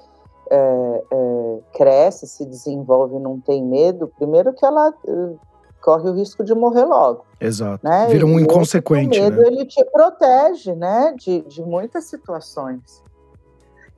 é, 0.52 1.04
é, 1.12 1.60
cresce, 1.74 2.28
se 2.28 2.46
desenvolve 2.46 3.16
e 3.16 3.20
não 3.20 3.40
tem 3.40 3.66
medo, 3.66 4.14
primeiro 4.16 4.54
que 4.54 4.64
ela 4.64 4.94
uh, 5.06 5.40
corre 5.82 6.08
o 6.08 6.14
risco 6.14 6.44
de 6.44 6.54
morrer 6.54 6.86
logo. 6.86 7.26
Exato. 7.42 7.84
Né? 7.84 8.10
Vira 8.10 8.28
um 8.28 8.40
e 8.40 8.44
inconsequente. 8.44 9.20
O 9.20 9.24
medo 9.24 9.42
né? 9.42 9.48
ele 9.48 9.66
te 9.66 9.84
protege, 9.86 10.76
né? 10.76 11.12
De, 11.18 11.42
de 11.42 11.64
muitas 11.64 12.04
situações. 12.04 13.04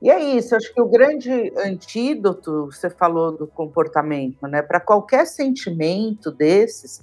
E 0.00 0.10
é 0.10 0.18
isso, 0.18 0.56
acho 0.56 0.72
que 0.72 0.80
o 0.80 0.88
grande 0.88 1.52
antídoto, 1.58 2.64
você 2.72 2.88
falou 2.88 3.30
do 3.30 3.46
comportamento, 3.46 4.46
né? 4.46 4.62
Para 4.62 4.80
qualquer 4.80 5.26
sentimento 5.26 6.32
desses, 6.32 6.98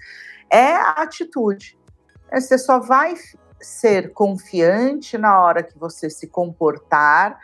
é 0.49 0.73
a 0.73 1.03
atitude. 1.03 1.77
É, 2.31 2.39
você 2.39 2.57
só 2.57 2.79
vai 2.79 3.15
ser 3.61 4.13
confiante 4.13 5.17
na 5.17 5.41
hora 5.41 5.63
que 5.63 5.77
você 5.77 6.09
se 6.09 6.27
comportar 6.27 7.39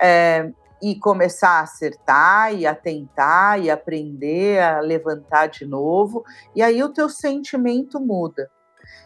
é, 0.00 0.50
e 0.82 0.94
começar 0.98 1.58
a 1.58 1.60
acertar 1.60 2.54
e 2.54 2.66
a 2.66 2.74
tentar 2.74 3.60
e 3.60 3.70
aprender 3.70 4.62
a 4.62 4.80
levantar 4.80 5.48
de 5.48 5.66
novo, 5.66 6.24
e 6.54 6.62
aí 6.62 6.82
o 6.82 6.88
teu 6.88 7.08
sentimento 7.08 8.00
muda. 8.00 8.50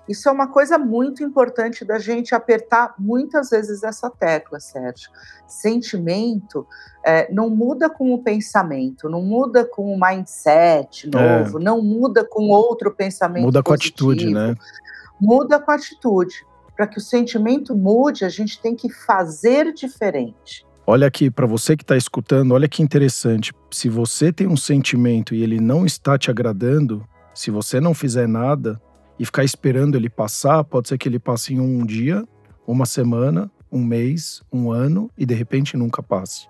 Isso 0.09 0.29
é 0.29 0.33
uma 0.33 0.49
coisa 0.49 0.79
muito 0.79 1.23
importante 1.23 1.85
da 1.85 1.99
gente 1.99 2.35
apertar 2.35 2.95
muitas 2.99 3.51
vezes 3.51 3.83
essa 3.83 4.11
tecla, 4.11 4.61
Sérgio. 4.61 5.11
Sentimento 5.47 6.67
é, 7.05 7.33
não 7.33 7.49
muda 7.49 7.89
com 7.89 8.13
o 8.13 8.23
pensamento, 8.23 9.09
não 9.09 9.23
muda 9.23 9.65
com 9.65 9.95
o 9.95 9.99
mindset 9.99 11.07
é. 11.07 11.11
novo, 11.11 11.59
é. 11.59 11.63
não 11.63 11.83
muda 11.83 12.25
com 12.25 12.49
outro 12.51 12.95
pensamento. 12.95 13.45
Muda 13.45 13.63
positivo, 13.63 13.65
com 13.65 14.11
a 14.11 14.13
atitude, 14.13 14.35
né? 14.35 14.55
Muda 15.21 15.61
com 15.61 15.71
a 15.71 15.75
atitude. 15.75 16.47
Para 16.77 16.87
que 16.87 16.99
o 16.99 17.01
sentimento 17.01 17.75
mude, 17.75 18.25
a 18.25 18.29
gente 18.29 18.61
tem 18.61 18.75
que 18.75 18.89
fazer 18.89 19.73
diferente. 19.73 20.67
Olha 20.87 21.07
aqui, 21.07 21.31
para 21.31 21.47
você 21.47 21.77
que 21.77 21.85
está 21.85 21.97
escutando, 21.97 22.53
olha 22.53 22.69
que 22.69 22.83
interessante. 22.83 23.53
Se 23.71 23.89
você 23.89 24.33
tem 24.33 24.47
um 24.47 24.57
sentimento 24.57 25.35
e 25.35 25.43
ele 25.43 25.61
não 25.61 25.87
está 25.87 26.19
te 26.19 26.31
agradando, 26.31 27.07
se 27.35 27.51
você 27.51 27.81
não 27.81 27.95
fizer 27.95 28.29
nada, 28.29 28.81
e 29.19 29.25
ficar 29.25 29.45
esperando 29.45 29.97
ele 29.97 30.09
passar, 30.09 30.65
pode 30.65 30.89
ser 30.89 30.99
que 30.99 31.09
ele 31.09 31.19
passe 31.19 31.55
em 31.55 31.61
um 31.61 31.85
dia, 31.85 32.27
uma 32.67 32.87
semana, 32.87 33.51
um 33.71 33.83
mês, 33.83 34.43
um 34.53 34.71
ano 34.71 35.11
e 35.17 35.25
de 35.25 35.35
repente 35.35 35.77
nunca 35.77 36.03
passe. 36.03 36.49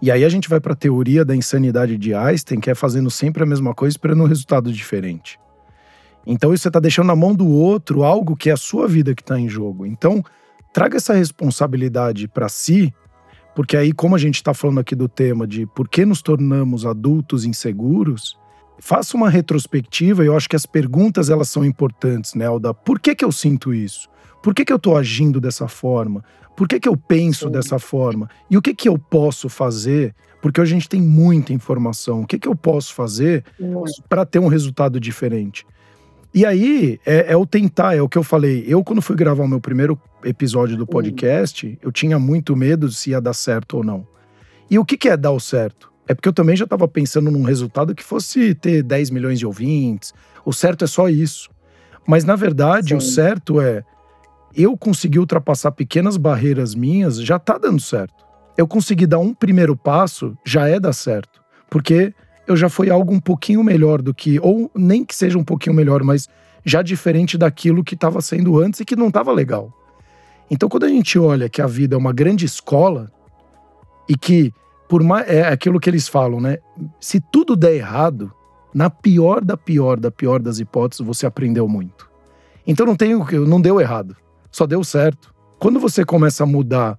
E 0.00 0.10
aí 0.10 0.24
a 0.24 0.28
gente 0.28 0.48
vai 0.48 0.60
para 0.60 0.72
a 0.72 0.76
teoria 0.76 1.24
da 1.24 1.34
insanidade 1.34 1.96
de 1.96 2.12
Einstein, 2.12 2.58
que 2.58 2.70
é 2.70 2.74
fazendo 2.74 3.10
sempre 3.10 3.42
a 3.42 3.46
mesma 3.46 3.72
coisa 3.72 3.92
esperando 3.92 4.24
um 4.24 4.26
resultado 4.26 4.72
diferente. 4.72 5.38
Então 6.26 6.52
isso 6.52 6.62
você 6.62 6.68
está 6.68 6.80
deixando 6.80 7.08
na 7.08 7.16
mão 7.16 7.34
do 7.34 7.48
outro 7.48 8.04
algo 8.04 8.36
que 8.36 8.50
é 8.50 8.52
a 8.52 8.56
sua 8.56 8.86
vida 8.86 9.14
que 9.14 9.22
está 9.22 9.38
em 9.38 9.48
jogo. 9.48 9.86
Então 9.86 10.22
traga 10.72 10.96
essa 10.96 11.14
responsabilidade 11.14 12.28
para 12.28 12.48
si, 12.48 12.92
porque 13.54 13.76
aí 13.76 13.92
como 13.92 14.14
a 14.14 14.18
gente 14.18 14.36
está 14.36 14.54
falando 14.54 14.80
aqui 14.80 14.94
do 14.94 15.08
tema 15.08 15.46
de 15.46 15.66
por 15.66 15.88
que 15.88 16.04
nos 16.04 16.22
tornamos 16.22 16.86
adultos 16.86 17.44
inseguros, 17.44 18.38
faça 18.78 19.16
uma 19.16 19.28
retrospectiva 19.28 20.24
e 20.24 20.26
eu 20.26 20.36
acho 20.36 20.48
que 20.48 20.56
as 20.56 20.66
perguntas 20.66 21.30
elas 21.30 21.48
são 21.48 21.64
importantes, 21.64 22.34
né, 22.34 22.46
Alda? 22.46 22.72
Por 22.72 22.98
que 22.98 23.14
que 23.14 23.24
eu 23.24 23.32
sinto 23.32 23.72
isso? 23.72 24.08
Por 24.42 24.54
que 24.54 24.64
que 24.64 24.72
eu 24.72 24.76
estou 24.76 24.96
agindo 24.96 25.40
dessa 25.40 25.68
forma? 25.68 26.24
Por 26.56 26.66
que 26.68 26.80
que 26.80 26.88
eu 26.88 26.96
penso 26.96 27.48
dessa 27.48 27.78
forma? 27.78 28.28
E 28.50 28.56
o 28.56 28.62
que 28.62 28.74
que 28.74 28.88
eu 28.88 28.98
posso 28.98 29.48
fazer? 29.48 30.14
Porque 30.40 30.60
a 30.60 30.64
gente 30.64 30.88
tem 30.88 31.00
muita 31.00 31.52
informação. 31.52 32.22
O 32.22 32.26
que 32.26 32.38
que 32.38 32.48
eu 32.48 32.56
posso 32.56 32.92
fazer 32.92 33.44
para 34.08 34.26
ter 34.26 34.40
um 34.40 34.48
resultado 34.48 34.98
diferente? 34.98 35.64
E 36.34 36.46
aí 36.46 36.98
é, 37.04 37.32
é, 37.32 37.36
o 37.36 37.44
tentar, 37.44 37.94
é 37.94 38.00
o 38.00 38.08
que 38.08 38.16
eu 38.16 38.22
falei. 38.22 38.64
Eu, 38.66 38.82
quando 38.82 39.02
fui 39.02 39.14
gravar 39.14 39.44
o 39.44 39.48
meu 39.48 39.60
primeiro 39.60 40.00
episódio 40.24 40.76
do 40.76 40.86
podcast, 40.86 41.78
eu 41.82 41.92
tinha 41.92 42.18
muito 42.18 42.56
medo 42.56 42.90
se 42.90 43.10
ia 43.10 43.20
dar 43.20 43.34
certo 43.34 43.78
ou 43.78 43.84
não. 43.84 44.06
E 44.70 44.78
o 44.78 44.84
que, 44.84 44.96
que 44.96 45.08
é 45.08 45.16
dar 45.16 45.32
o 45.32 45.40
certo? 45.40 45.92
É 46.08 46.14
porque 46.14 46.28
eu 46.28 46.32
também 46.32 46.56
já 46.56 46.64
estava 46.64 46.88
pensando 46.88 47.30
num 47.30 47.42
resultado 47.42 47.94
que 47.94 48.02
fosse 48.02 48.54
ter 48.54 48.82
10 48.82 49.10
milhões 49.10 49.38
de 49.38 49.46
ouvintes. 49.46 50.14
O 50.44 50.52
certo 50.52 50.84
é 50.84 50.86
só 50.86 51.08
isso. 51.08 51.50
Mas 52.06 52.24
na 52.24 52.34
verdade, 52.34 52.88
Sim. 52.90 52.94
o 52.96 53.00
certo 53.00 53.60
é 53.60 53.84
eu 54.54 54.76
consegui 54.76 55.18
ultrapassar 55.18 55.72
pequenas 55.72 56.16
barreiras 56.16 56.74
minhas, 56.74 57.22
já 57.22 57.38
tá 57.38 57.58
dando 57.58 57.80
certo. 57.80 58.24
Eu 58.56 58.66
consegui 58.66 59.06
dar 59.06 59.18
um 59.18 59.32
primeiro 59.32 59.76
passo, 59.76 60.36
já 60.44 60.68
é 60.68 60.78
dar 60.78 60.92
certo. 60.92 61.42
Porque 61.70 62.14
eu 62.46 62.56
já 62.56 62.68
fui 62.68 62.90
algo 62.90 63.12
um 63.12 63.20
pouquinho 63.20 63.62
melhor 63.62 64.02
do 64.02 64.12
que, 64.12 64.38
ou 64.40 64.70
nem 64.74 65.04
que 65.04 65.14
seja 65.14 65.38
um 65.38 65.44
pouquinho 65.44 65.74
melhor, 65.74 66.02
mas 66.02 66.28
já 66.64 66.82
diferente 66.82 67.36
daquilo 67.36 67.84
que 67.84 67.94
estava 67.94 68.20
sendo 68.20 68.60
antes 68.60 68.80
e 68.80 68.84
que 68.84 68.96
não 68.96 69.08
estava 69.08 69.32
legal. 69.32 69.72
Então, 70.50 70.68
quando 70.68 70.84
a 70.84 70.88
gente 70.88 71.18
olha 71.18 71.48
que 71.48 71.62
a 71.62 71.66
vida 71.66 71.94
é 71.94 71.98
uma 71.98 72.12
grande 72.12 72.44
escola 72.44 73.10
e 74.08 74.16
que 74.16 74.52
por 74.92 75.02
mais, 75.02 75.26
é 75.26 75.48
aquilo 75.48 75.80
que 75.80 75.88
eles 75.88 76.06
falam, 76.06 76.38
né? 76.38 76.58
Se 77.00 77.18
tudo 77.18 77.56
der 77.56 77.76
errado, 77.76 78.30
na 78.74 78.90
pior 78.90 79.42
da 79.42 79.56
pior 79.56 79.98
da 79.98 80.10
pior 80.10 80.38
das 80.38 80.58
hipóteses, 80.58 81.06
você 81.06 81.24
aprendeu 81.24 81.66
muito. 81.66 82.10
Então 82.66 82.84
não 82.84 82.94
tem 82.94 83.14
não 83.48 83.58
deu 83.58 83.80
errado, 83.80 84.14
só 84.50 84.66
deu 84.66 84.84
certo. 84.84 85.34
Quando 85.58 85.80
você 85.80 86.04
começa 86.04 86.42
a 86.42 86.46
mudar 86.46 86.98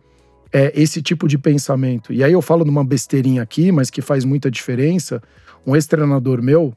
é, 0.54 0.72
esse 0.76 1.02
tipo 1.02 1.28
de 1.28 1.38
pensamento, 1.38 2.14
e 2.14 2.24
aí 2.24 2.32
eu 2.32 2.42
falo 2.42 2.64
numa 2.64 2.84
besteirinha 2.84 3.42
aqui, 3.42 3.72
mas 3.72 3.90
que 3.90 4.02
faz 4.02 4.24
muita 4.24 4.52
diferença. 4.52 5.22
Um 5.66 5.76
ex-treinador 5.76 6.42
meu, 6.42 6.74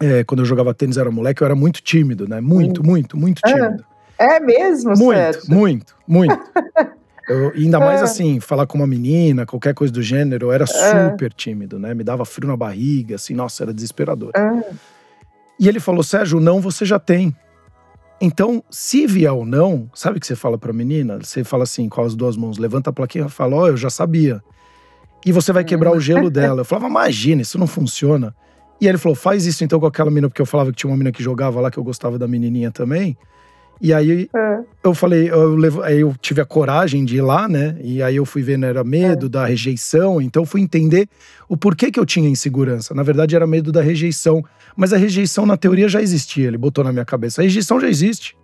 é, 0.00 0.24
quando 0.24 0.40
eu 0.40 0.44
jogava 0.44 0.74
tênis 0.74 0.96
era 0.96 1.10
moleque, 1.10 1.42
eu 1.42 1.44
era 1.44 1.54
muito 1.54 1.80
tímido, 1.80 2.26
né? 2.28 2.40
Muito, 2.40 2.84
muito, 2.84 3.16
muito 3.16 3.40
é. 3.44 3.52
tímido. 3.52 3.84
É, 4.18 4.36
é 4.36 4.40
mesmo, 4.40 4.90
Muito, 4.96 5.16
Sérgio? 5.16 5.54
muito, 5.54 5.94
muito. 6.06 6.36
Eu, 7.28 7.52
ainda 7.54 7.78
mais 7.78 8.00
é. 8.00 8.04
assim, 8.04 8.40
falar 8.40 8.66
com 8.66 8.78
uma 8.78 8.86
menina, 8.86 9.44
qualquer 9.44 9.74
coisa 9.74 9.92
do 9.92 10.00
gênero, 10.00 10.46
eu 10.46 10.52
era 10.52 10.64
é. 10.64 11.10
super 11.10 11.30
tímido, 11.30 11.78
né? 11.78 11.92
Me 11.92 12.02
dava 12.02 12.24
frio 12.24 12.48
na 12.48 12.56
barriga, 12.56 13.16
assim, 13.16 13.34
nossa, 13.34 13.64
era 13.64 13.74
desesperador. 13.74 14.30
É. 14.34 14.70
E 15.60 15.68
ele 15.68 15.78
falou: 15.78 16.02
Sérgio, 16.02 16.40
não 16.40 16.58
você 16.58 16.86
já 16.86 16.98
tem. 16.98 17.36
Então, 18.20 18.64
se 18.68 19.06
vier 19.06 19.32
o 19.32 19.44
não, 19.44 19.88
sabe 19.94 20.18
o 20.18 20.20
que 20.20 20.26
você 20.26 20.34
fala 20.34 20.58
pra 20.58 20.72
menina? 20.72 21.18
Você 21.22 21.44
fala 21.44 21.62
assim, 21.62 21.88
com 21.88 22.02
as 22.02 22.16
duas 22.16 22.36
mãos, 22.36 22.58
levanta 22.58 22.90
a 22.90 22.92
plaquinha 22.92 23.26
e 23.26 23.30
fala: 23.30 23.56
Ó, 23.56 23.62
oh, 23.62 23.68
eu 23.68 23.76
já 23.76 23.88
sabia. 23.88 24.42
E 25.24 25.30
você 25.30 25.52
vai 25.52 25.64
quebrar 25.64 25.92
o 25.92 26.00
gelo 26.00 26.30
dela. 26.30 26.62
Eu 26.62 26.64
falava: 26.64 26.88
Imagina, 26.88 27.42
isso 27.42 27.58
não 27.58 27.66
funciona. 27.66 28.34
E 28.80 28.88
ele 28.88 28.98
falou: 28.98 29.14
Faz 29.14 29.46
isso 29.46 29.62
então 29.62 29.78
com 29.78 29.86
aquela 29.86 30.10
menina, 30.10 30.28
porque 30.28 30.42
eu 30.42 30.46
falava 30.46 30.70
que 30.70 30.76
tinha 30.76 30.90
uma 30.90 30.96
menina 30.96 31.12
que 31.12 31.22
jogava 31.22 31.60
lá, 31.60 31.70
que 31.70 31.78
eu 31.78 31.84
gostava 31.84 32.18
da 32.18 32.26
menininha 32.26 32.72
também. 32.72 33.16
E 33.80 33.94
aí 33.94 34.28
é. 34.34 34.58
eu 34.82 34.92
falei, 34.92 35.30
eu, 35.30 35.54
levo, 35.54 35.82
aí 35.82 36.00
eu 36.00 36.14
tive 36.20 36.40
a 36.40 36.44
coragem 36.44 37.04
de 37.04 37.16
ir 37.16 37.20
lá, 37.20 37.48
né? 37.48 37.76
E 37.80 38.02
aí 38.02 38.16
eu 38.16 38.26
fui 38.26 38.42
vendo, 38.42 38.66
era 38.66 38.82
medo 38.82 39.26
é. 39.26 39.28
da 39.28 39.46
rejeição, 39.46 40.20
então 40.20 40.44
fui 40.44 40.60
entender 40.60 41.08
o 41.48 41.56
porquê 41.56 41.90
que 41.90 42.00
eu 42.00 42.04
tinha 42.04 42.28
insegurança. 42.28 42.94
Na 42.94 43.02
verdade, 43.02 43.36
era 43.36 43.46
medo 43.46 43.70
da 43.70 43.80
rejeição. 43.80 44.44
Mas 44.76 44.92
a 44.92 44.96
rejeição, 44.96 45.46
na 45.46 45.56
teoria, 45.56 45.88
já 45.88 46.00
existia. 46.00 46.48
Ele 46.48 46.58
botou 46.58 46.84
na 46.84 46.92
minha 46.92 47.04
cabeça. 47.04 47.40
A 47.40 47.44
rejeição 47.44 47.80
já 47.80 47.88
existe. 47.88 48.36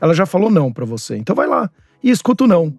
Ela 0.00 0.14
já 0.14 0.26
falou 0.26 0.50
não 0.50 0.72
para 0.72 0.84
você. 0.84 1.16
Então 1.16 1.34
vai 1.34 1.46
lá 1.46 1.70
e 2.02 2.10
escuta 2.10 2.44
o 2.44 2.46
não. 2.46 2.74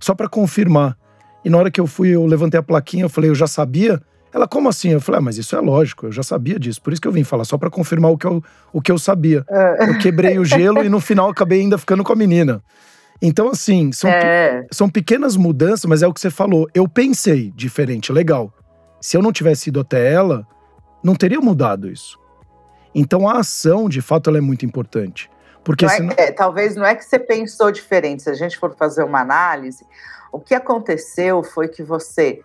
Só 0.00 0.14
para 0.14 0.28
confirmar. 0.28 0.96
E 1.44 1.50
na 1.50 1.58
hora 1.58 1.70
que 1.70 1.80
eu 1.80 1.86
fui, 1.86 2.10
eu 2.10 2.26
levantei 2.26 2.58
a 2.58 2.62
plaquinha, 2.62 3.04
eu 3.04 3.08
falei, 3.08 3.30
eu 3.30 3.34
já 3.34 3.46
sabia. 3.46 4.00
Ela, 4.32 4.46
como 4.46 4.68
assim? 4.68 4.90
Eu 4.90 5.00
falei, 5.00 5.20
ah, 5.20 5.22
mas 5.22 5.38
isso 5.38 5.56
é 5.56 5.60
lógico, 5.60 6.06
eu 6.06 6.12
já 6.12 6.22
sabia 6.22 6.58
disso. 6.58 6.82
Por 6.82 6.92
isso 6.92 7.00
que 7.00 7.08
eu 7.08 7.12
vim 7.12 7.24
falar, 7.24 7.44
só 7.44 7.56
para 7.56 7.70
confirmar 7.70 8.10
o 8.10 8.18
que 8.18 8.26
eu, 8.26 8.42
o 8.72 8.80
que 8.80 8.92
eu 8.92 8.98
sabia. 8.98 9.44
É. 9.48 9.90
Eu 9.90 9.98
quebrei 9.98 10.38
o 10.38 10.44
gelo 10.44 10.84
e 10.84 10.88
no 10.88 11.00
final 11.00 11.30
acabei 11.30 11.60
ainda 11.60 11.78
ficando 11.78 12.04
com 12.04 12.12
a 12.12 12.16
menina. 12.16 12.62
Então, 13.20 13.48
assim, 13.48 13.90
são, 13.90 14.10
é. 14.10 14.66
são 14.70 14.88
pequenas 14.88 15.36
mudanças, 15.36 15.86
mas 15.86 16.02
é 16.02 16.06
o 16.06 16.12
que 16.12 16.20
você 16.20 16.30
falou. 16.30 16.68
Eu 16.74 16.88
pensei 16.88 17.50
diferente, 17.54 18.12
legal. 18.12 18.52
Se 19.00 19.16
eu 19.16 19.22
não 19.22 19.32
tivesse 19.32 19.70
ido 19.70 19.80
até 19.80 20.12
ela, 20.12 20.46
não 21.02 21.14
teria 21.14 21.40
mudado 21.40 21.90
isso. 21.90 22.18
Então 22.94 23.28
a 23.28 23.38
ação, 23.38 23.88
de 23.88 24.00
fato, 24.00 24.30
ela 24.30 24.38
é 24.38 24.40
muito 24.40 24.64
importante. 24.64 25.30
Porque 25.64 25.84
não 25.84 25.92
é 25.92 25.96
senão... 25.96 26.14
é, 26.16 26.32
talvez 26.32 26.76
não 26.76 26.84
é 26.84 26.94
que 26.94 27.04
você 27.04 27.18
pensou 27.18 27.70
diferente. 27.70 28.22
Se 28.22 28.30
a 28.30 28.34
gente 28.34 28.56
for 28.56 28.74
fazer 28.76 29.04
uma 29.04 29.20
análise, 29.20 29.84
o 30.32 30.40
que 30.40 30.54
aconteceu 30.54 31.42
foi 31.42 31.68
que 31.68 31.82
você 31.82 32.40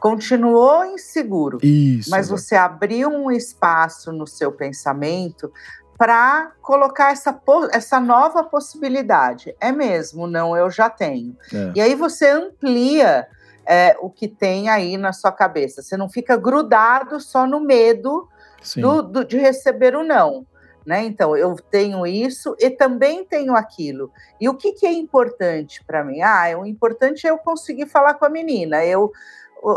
continuou 0.00 0.84
inseguro, 0.84 1.58
Isso, 1.62 2.10
mas 2.10 2.28
você 2.28 2.54
abriu 2.54 3.08
um 3.08 3.30
espaço 3.30 4.12
no 4.12 4.26
seu 4.26 4.52
pensamento 4.52 5.52
para 5.98 6.52
colocar 6.62 7.10
essa, 7.10 7.38
essa 7.72 7.98
nova 7.98 8.44
possibilidade. 8.44 9.54
É 9.60 9.72
mesmo, 9.72 10.28
não, 10.28 10.56
eu 10.56 10.70
já 10.70 10.88
tenho. 10.88 11.36
É. 11.52 11.72
E 11.74 11.80
aí 11.80 11.94
você 11.96 12.28
amplia 12.28 13.26
é, 13.66 13.96
o 14.00 14.08
que 14.08 14.28
tem 14.28 14.68
aí 14.68 14.96
na 14.96 15.12
sua 15.12 15.32
cabeça. 15.32 15.82
Você 15.82 15.96
não 15.96 16.08
fica 16.08 16.36
grudado 16.36 17.20
só 17.20 17.46
no 17.46 17.58
medo 17.58 18.28
do, 18.76 19.02
do, 19.02 19.24
de 19.24 19.36
receber 19.38 19.96
o 19.96 20.04
não. 20.04 20.46
Né? 20.86 21.04
Então, 21.04 21.36
eu 21.36 21.54
tenho 21.70 22.06
isso 22.06 22.56
e 22.58 22.70
também 22.70 23.24
tenho 23.24 23.54
aquilo. 23.54 24.10
E 24.40 24.48
o 24.48 24.54
que, 24.54 24.72
que 24.72 24.86
é 24.86 24.92
importante 24.92 25.84
para 25.84 26.02
mim? 26.02 26.22
Ah, 26.22 26.46
o 26.58 26.64
importante 26.64 27.26
é 27.26 27.30
eu 27.30 27.36
conseguir 27.36 27.86
falar 27.86 28.14
com 28.14 28.24
a 28.24 28.30
menina, 28.30 28.82
eu 28.86 29.12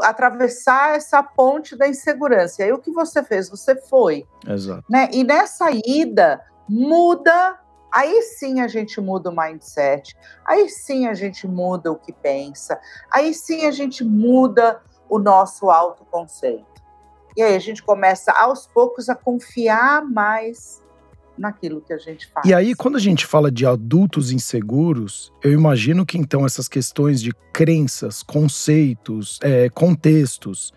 atravessar 0.04 0.96
essa 0.96 1.22
ponte 1.24 1.76
da 1.76 1.88
insegurança. 1.88 2.62
E 2.62 2.66
aí 2.66 2.74
o 2.74 2.80
que 2.80 2.92
você 2.92 3.24
fez? 3.24 3.50
Você 3.50 3.76
foi. 3.76 4.28
Exato. 4.48 4.84
Né? 4.90 5.10
E 5.12 5.24
nessa 5.24 5.70
ida, 5.72 6.42
muda. 6.68 7.60
Aí 7.94 8.22
sim 8.22 8.62
a 8.62 8.70
gente 8.70 9.02
muda 9.02 9.30
o 9.30 9.36
mindset, 9.36 10.16
aí 10.46 10.70
sim 10.70 11.08
a 11.08 11.14
gente 11.14 11.46
muda 11.46 11.92
o 11.92 11.98
que 11.98 12.14
pensa, 12.14 12.80
aí 13.12 13.34
sim 13.34 13.66
a 13.66 13.72
gente 13.72 14.02
muda 14.02 14.82
o 15.10 15.20
nosso 15.20 15.70
autoconceito. 15.70 16.72
E 17.36 17.44
aí 17.44 17.54
a 17.54 17.60
gente 17.60 17.84
começa 17.84 18.32
aos 18.32 18.66
poucos 18.66 19.10
a 19.10 19.16
confiar 19.16 20.06
mais 20.06 20.81
naquilo 21.42 21.82
que 21.82 21.92
a 21.92 21.98
gente 21.98 22.28
faz. 22.28 22.48
E 22.48 22.54
aí, 22.54 22.76
quando 22.76 22.96
a 22.96 23.00
gente 23.00 23.26
fala 23.26 23.52
de 23.52 23.66
adultos 23.66 24.32
inseguros, 24.32 25.34
eu 25.44 25.52
imagino 25.52 26.06
que 26.06 26.18
então 26.18 26.46
essas 26.46 26.70
questões 26.70 27.22
de 27.22 27.34
crenças, 27.52 28.22
conceitos, 28.22 29.40
é, 29.42 29.68
contextos, 29.70 30.72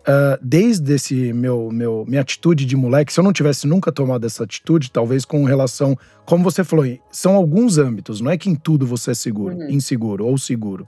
uh, 0.00 0.38
desde 0.42 0.94
esse 0.94 1.32
meu, 1.32 1.70
meu 1.72 2.04
minha 2.06 2.20
atitude 2.20 2.66
de 2.66 2.76
moleque, 2.76 3.12
se 3.12 3.18
eu 3.18 3.24
não 3.24 3.32
tivesse 3.32 3.66
nunca 3.66 3.90
tomado 3.90 4.26
essa 4.26 4.44
atitude, 4.44 4.92
talvez 4.92 5.24
com 5.24 5.44
relação, 5.44 5.96
como 6.24 6.44
você 6.44 6.62
falou, 6.62 6.84
são 7.10 7.34
alguns 7.34 7.78
âmbitos, 7.78 8.20
não 8.20 8.30
é 8.30 8.36
que 8.36 8.50
em 8.50 8.54
tudo 8.54 8.86
você 8.86 9.12
é 9.12 9.14
seguro, 9.14 9.56
uhum. 9.56 9.70
inseguro 9.70 10.26
ou 10.26 10.36
seguro. 10.36 10.86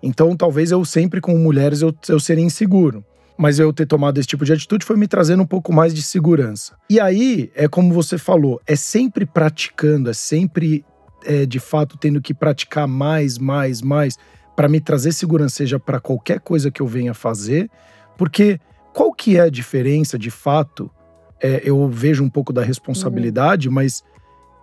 Então, 0.00 0.36
talvez 0.36 0.70
eu 0.70 0.84
sempre 0.84 1.20
com 1.20 1.36
mulheres 1.36 1.80
eu, 1.80 1.92
eu 2.08 2.20
seria 2.20 2.44
inseguro 2.44 3.04
mas 3.38 3.60
eu 3.60 3.72
ter 3.72 3.86
tomado 3.86 4.18
esse 4.18 4.26
tipo 4.26 4.44
de 4.44 4.52
atitude 4.52 4.84
foi 4.84 4.96
me 4.96 5.06
trazendo 5.06 5.44
um 5.44 5.46
pouco 5.46 5.72
mais 5.72 5.94
de 5.94 6.02
segurança. 6.02 6.76
E 6.90 6.98
aí, 6.98 7.52
é 7.54 7.68
como 7.68 7.94
você 7.94 8.18
falou, 8.18 8.60
é 8.66 8.74
sempre 8.74 9.24
praticando, 9.24 10.10
é 10.10 10.12
sempre 10.12 10.84
é, 11.24 11.46
de 11.46 11.60
fato 11.60 11.96
tendo 11.96 12.20
que 12.20 12.34
praticar 12.34 12.88
mais, 12.88 13.38
mais, 13.38 13.80
mais 13.80 14.18
para 14.56 14.68
me 14.68 14.80
trazer 14.80 15.12
segurança, 15.12 15.56
seja 15.56 15.78
para 15.78 16.00
qualquer 16.00 16.40
coisa 16.40 16.68
que 16.68 16.82
eu 16.82 16.86
venha 16.86 17.14
fazer, 17.14 17.70
porque 18.16 18.58
qual 18.92 19.12
que 19.12 19.36
é 19.36 19.42
a 19.42 19.48
diferença 19.48 20.18
de 20.18 20.30
fato? 20.30 20.90
É, 21.40 21.62
eu 21.64 21.88
vejo 21.88 22.24
um 22.24 22.28
pouco 22.28 22.52
da 22.52 22.62
responsabilidade, 22.62 23.68
uhum. 23.68 23.74
mas 23.74 24.02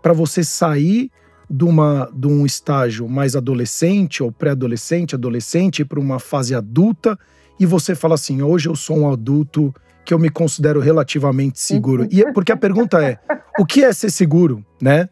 para 0.02 0.12
você 0.12 0.44
sair 0.44 1.10
de, 1.50 1.64
uma, 1.64 2.12
de 2.14 2.28
um 2.28 2.46
estágio 2.46 3.08
mais 3.08 3.38
adolescente 3.38 4.22
ou 4.22 4.34
pré-adolescente, 4.34 5.16
adolescente, 5.16 5.86
para 5.86 6.00
uma 6.00 6.20
fase 6.20 6.54
adulta 6.54 7.18
e 7.60 7.66
você 7.66 7.96
fala 7.96 8.16
assim: 8.16 8.42
hoje 8.42 8.70
eu 8.70 8.76
sou 8.76 8.98
um 8.98 9.12
adulto 9.12 9.74
que 10.06 10.14
eu 10.14 10.20
me 10.20 10.30
considero 10.30 10.80
relativamente 10.80 11.60
seguro. 11.60 12.08
E 12.12 12.22
é 12.22 12.32
porque 12.32 12.52
a 12.52 12.58
pergunta 12.58 13.04
é: 13.04 13.18
o 13.58 13.66
que 13.66 13.84
é 13.84 13.92
ser 13.92 14.12
seguro, 14.12 14.64
né? 14.82 15.10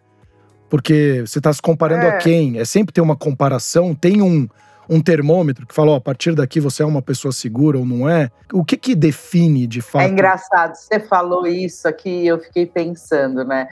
Porque 0.70 1.24
você 1.26 1.40
está 1.40 1.52
se 1.54 1.62
comparando 1.62 2.06
é. 2.06 2.10
a 2.10 2.18
quem? 2.18 2.60
É 2.60 2.66
sempre 2.66 2.94
ter 2.94 3.02
uma 3.02 3.16
comparação, 3.16 3.94
tem 3.94 4.22
um, 4.22 4.48
um 4.90 5.02
termômetro 5.02 5.68
que 5.68 5.74
fala, 5.74 5.92
ó, 5.92 5.96
a 5.96 6.02
partir 6.02 6.34
daqui 6.34 6.60
você 6.60 6.82
é 6.82 6.86
uma 6.86 7.02
pessoa 7.02 7.32
segura 7.32 7.78
ou 7.78 7.86
não 7.86 8.10
é? 8.10 8.32
O 8.52 8.66
que 8.66 8.76
que 8.76 8.96
define 8.96 9.68
de 9.68 9.82
fato? 9.82 10.04
É 10.04 10.10
engraçado, 10.10 10.76
você 10.76 11.00
falou 11.00 11.46
isso 11.46 11.88
aqui 11.88 12.24
e 12.24 12.28
eu 12.28 12.40
fiquei 12.40 12.66
pensando, 12.66 13.44
né? 13.46 13.68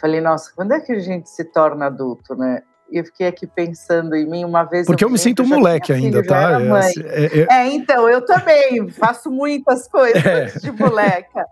Falei, 0.00 0.20
nossa, 0.20 0.52
quando 0.54 0.72
é 0.72 0.80
que 0.80 0.92
a 0.92 1.00
gente 1.00 1.28
se 1.28 1.44
torna 1.44 1.86
adulto, 1.86 2.36
né? 2.36 2.62
E 2.90 2.98
eu 2.98 3.04
fiquei 3.04 3.26
aqui 3.26 3.46
pensando 3.46 4.14
em 4.14 4.26
mim 4.28 4.44
uma 4.44 4.64
vez. 4.64 4.86
Porque 4.86 5.04
eu, 5.04 5.08
eu 5.08 5.12
me 5.12 5.18
sinto 5.18 5.44
moleque 5.44 5.92
ainda, 5.92 6.24
tá? 6.24 6.60
É, 6.60 6.70
assim, 6.78 7.02
é, 7.04 7.24
é, 7.24 7.46
é, 7.50 7.66
então, 7.68 8.08
eu 8.08 8.24
também 8.24 8.88
faço 8.88 9.30
muitas 9.30 9.86
coisas 9.88 10.24
é. 10.24 10.46
de 10.58 10.72
moleca. 10.72 11.46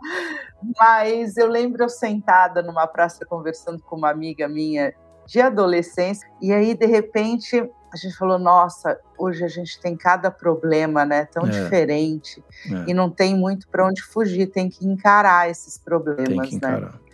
Mas 0.79 1.37
eu 1.37 1.49
lembro 1.49 1.85
eu 1.85 1.88
sentada 1.88 2.62
numa 2.62 2.87
praça 2.87 3.25
conversando 3.27 3.83
com 3.83 3.96
uma 3.96 4.11
amiga 4.11 4.49
minha 4.49 4.94
de 5.27 5.40
adolescência, 5.40 6.27
e 6.40 6.53
aí, 6.53 6.75
de 6.75 6.87
repente, 6.87 7.68
a 7.92 7.96
gente 7.96 8.16
falou: 8.16 8.38
nossa, 8.38 8.99
hoje 9.18 9.44
a 9.44 9.49
gente 9.49 9.81
tem 9.81 9.96
cada 9.96 10.31
problema, 10.31 11.05
né? 11.05 11.27
Tão 11.27 11.46
é. 11.46 11.51
diferente. 11.51 12.42
E 12.87 12.94
não 12.94 13.11
tem 13.11 13.37
muito 13.37 13.68
para 13.68 13.87
onde 13.87 14.03
fugir, 14.03 14.46
tem 14.46 14.68
que 14.68 14.87
encarar 14.87 15.51
esses 15.51 15.79
problemas, 15.79 16.29
tem 16.29 16.40
que 16.40 16.55
encarar. 16.57 16.81
né? 16.81 17.06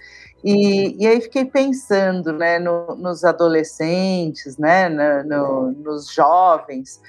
E, 0.45 0.97
e 1.03 1.07
aí 1.07 1.21
fiquei 1.21 1.45
pensando 1.45 2.33
né, 2.33 2.59
no, 2.59 2.97
nos 2.97 3.25
adolescentes, 3.25 4.57
né, 4.59 4.89
no, 4.89 5.23
no, 5.25 5.73
nos 5.73 6.13
jovens, 6.13 7.01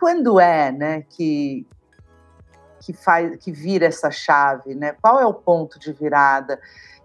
quando 0.00 0.40
é 0.40 0.72
né, 0.72 1.02
que, 1.10 1.66
que, 2.80 2.92
faz, 2.92 3.36
que 3.36 3.52
vira 3.52 3.86
essa 3.86 4.10
chave, 4.10 4.74
né? 4.74 4.94
qual 5.02 5.20
é 5.20 5.26
o 5.26 5.34
ponto 5.34 5.78
de 5.78 5.92
virada? 5.92 6.58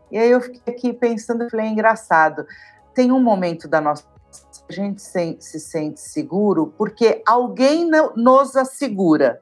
E 0.10 0.17
aí 0.17 0.32
eu 0.32 0.39
fiquei 0.39 0.74
aqui 0.74 0.93
pensando, 0.93 1.50
falei, 1.50 1.65
é 1.65 1.69
engraçado, 1.69 2.46
tem 2.93 3.12
um 3.12 3.22
momento 3.22 3.67
da 3.67 3.82
nossa 3.82 4.13
a 4.69 4.74
gente 4.74 5.02
se, 5.02 5.38
se 5.39 5.60
sente 5.60 6.00
seguro 6.00 6.74
porque 6.78 7.22
alguém 7.26 7.89
nos 8.15 8.56
assegura. 8.56 9.41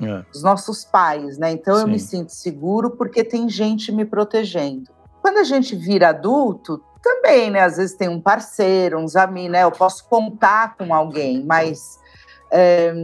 É. 0.00 0.24
Os 0.34 0.42
nossos 0.42 0.86
pais, 0.86 1.36
né? 1.36 1.50
Então 1.50 1.74
Sim. 1.74 1.82
eu 1.82 1.88
me 1.88 1.98
sinto 1.98 2.30
seguro 2.30 2.92
porque 2.92 3.22
tem 3.22 3.46
gente 3.48 3.92
me 3.92 4.06
protegendo. 4.06 4.90
Quando 5.22 5.38
a 5.38 5.44
gente 5.44 5.74
vira 5.76 6.08
adulto, 6.10 6.82
também, 7.02 7.50
né? 7.50 7.60
Às 7.60 7.76
vezes 7.76 7.96
tem 7.96 8.08
um 8.08 8.20
parceiro, 8.20 8.98
uns 8.98 9.16
amigos, 9.16 9.52
né? 9.52 9.64
Eu 9.64 9.72
posso 9.72 10.08
contar 10.08 10.76
com 10.76 10.94
alguém, 10.94 11.44
mas 11.44 11.98
é, 12.50 12.94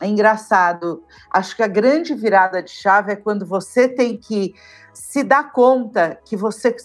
é, 0.00 0.06
engraçado. 0.06 1.02
Acho 1.30 1.56
que 1.56 1.62
a 1.62 1.66
grande 1.66 2.14
virada 2.14 2.62
de 2.62 2.70
chave 2.70 3.12
é 3.12 3.16
quando 3.16 3.46
você 3.46 3.88
tem 3.88 4.16
que 4.16 4.54
se 4.92 5.24
dar 5.24 5.52
conta 5.52 6.18
que 6.24 6.36
você 6.36 6.76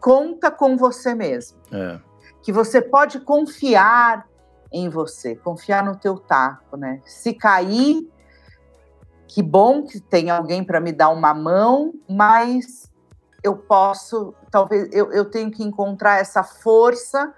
conta 0.00 0.50
com 0.50 0.76
você 0.76 1.14
mesmo. 1.14 1.58
É. 1.72 1.98
Que 2.42 2.52
você 2.52 2.80
pode 2.80 3.20
confiar 3.20 4.26
em 4.72 4.88
você, 4.88 5.34
confiar 5.34 5.84
no 5.84 5.96
teu 5.96 6.16
taco, 6.16 6.76
né? 6.76 7.00
Se 7.04 7.34
cair, 7.34 8.08
que 9.26 9.42
bom 9.42 9.82
que 9.82 10.00
tem 10.00 10.30
alguém 10.30 10.62
para 10.62 10.80
me 10.80 10.92
dar 10.92 11.10
uma 11.10 11.34
mão, 11.34 11.92
mas 12.08 12.89
eu 13.42 13.56
posso, 13.56 14.34
talvez 14.50 14.88
eu, 14.92 15.12
eu 15.12 15.24
tenho 15.24 15.50
que 15.50 15.62
encontrar 15.62 16.20
essa 16.20 16.42
força 16.42 17.32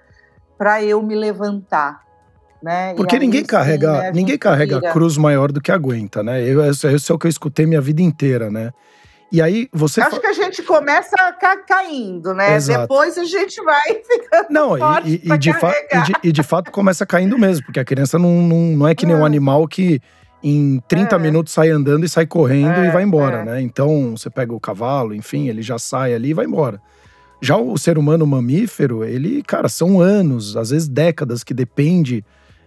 para 0.59 0.83
eu 0.83 1.03
me 1.03 1.15
levantar. 1.15 2.03
Né? 2.63 2.95
Porque 2.95 3.19
ninguém 3.19 3.41
sim, 3.41 3.47
carrega, 3.47 3.93
né, 3.93 4.13
ninguém 4.13 4.39
carrega 4.39 4.79
a 4.79 4.93
cruz 4.93 5.17
maior 5.17 5.51
do 5.51 5.61
que 5.61 5.73
aguenta, 5.73 6.23
né? 6.23 6.41
Eu, 6.45 6.65
isso 6.71 6.87
é 6.87 7.15
o 7.15 7.19
que 7.19 7.27
eu 7.27 7.31
escutei 7.31 7.67
minha 7.67 7.81
vida 7.81 8.01
inteira, 8.01 8.51
né? 8.51 8.73
E 9.33 9.41
aí 9.41 9.69
você. 9.73 10.01
Acho 10.01 10.21
que 10.21 10.27
a 10.27 10.33
gente 10.33 10.63
começa 10.63 11.17
ca 11.41 11.57
caindo, 11.57 12.35
né? 12.35 12.55
Exato. 12.55 12.83
Depois 12.83 13.17
a 13.19 13.25
gente 13.25 13.61
vai 13.65 13.81
ficando. 14.07 14.47
Não, 14.51 14.77
e, 15.05 15.15
e, 15.25 15.39
de 15.39 15.51
e, 15.51 16.03
de, 16.03 16.13
e, 16.23 16.31
de 16.33 16.43
fato 16.43 16.71
começa 16.71 17.05
caindo 17.05 17.37
mesmo, 17.39 17.65
porque 17.65 17.81
a 17.81 17.85
criança 17.85 18.17
não, 18.19 18.31
não, 18.43 18.59
não 18.77 18.87
é 18.87 18.95
que 18.95 19.07
nem 19.07 19.17
um 19.17 19.25
animal 19.25 19.67
que 19.67 20.01
em 20.43 20.83
30 20.89 21.15
é. 21.15 21.19
minutos 21.19 21.53
sai 21.53 21.71
andando 21.71 22.05
e 22.05 22.09
sai 22.09 22.27
correndo 22.27 22.81
é, 22.81 22.89
e 22.89 22.91
vai 22.91 23.03
embora, 23.03 23.39
é. 23.39 23.45
né? 23.45 23.63
Então 23.63 24.17
você 24.17 24.29
pega 24.29 24.53
o 24.53 24.61
cavalo, 24.61 25.15
enfim, 25.15 25.49
ele 25.49 25.63
já 25.63 25.79
sai 25.79 26.15
ali 26.15 26.31
e 26.31 26.35
vai 26.35 26.47
embora. 26.47 26.81
Já 27.41 27.57
o 27.57 27.77
ser 27.77 27.99
humano 27.99 28.27
mamífero, 28.27 29.05
ele, 29.05 29.43
cara, 29.43 29.69
são 29.69 30.01
anos, 30.01 30.57
às 30.57 30.71
vezes 30.71 30.89
décadas 30.89 31.43
que 31.43 31.53
depende 31.53 32.25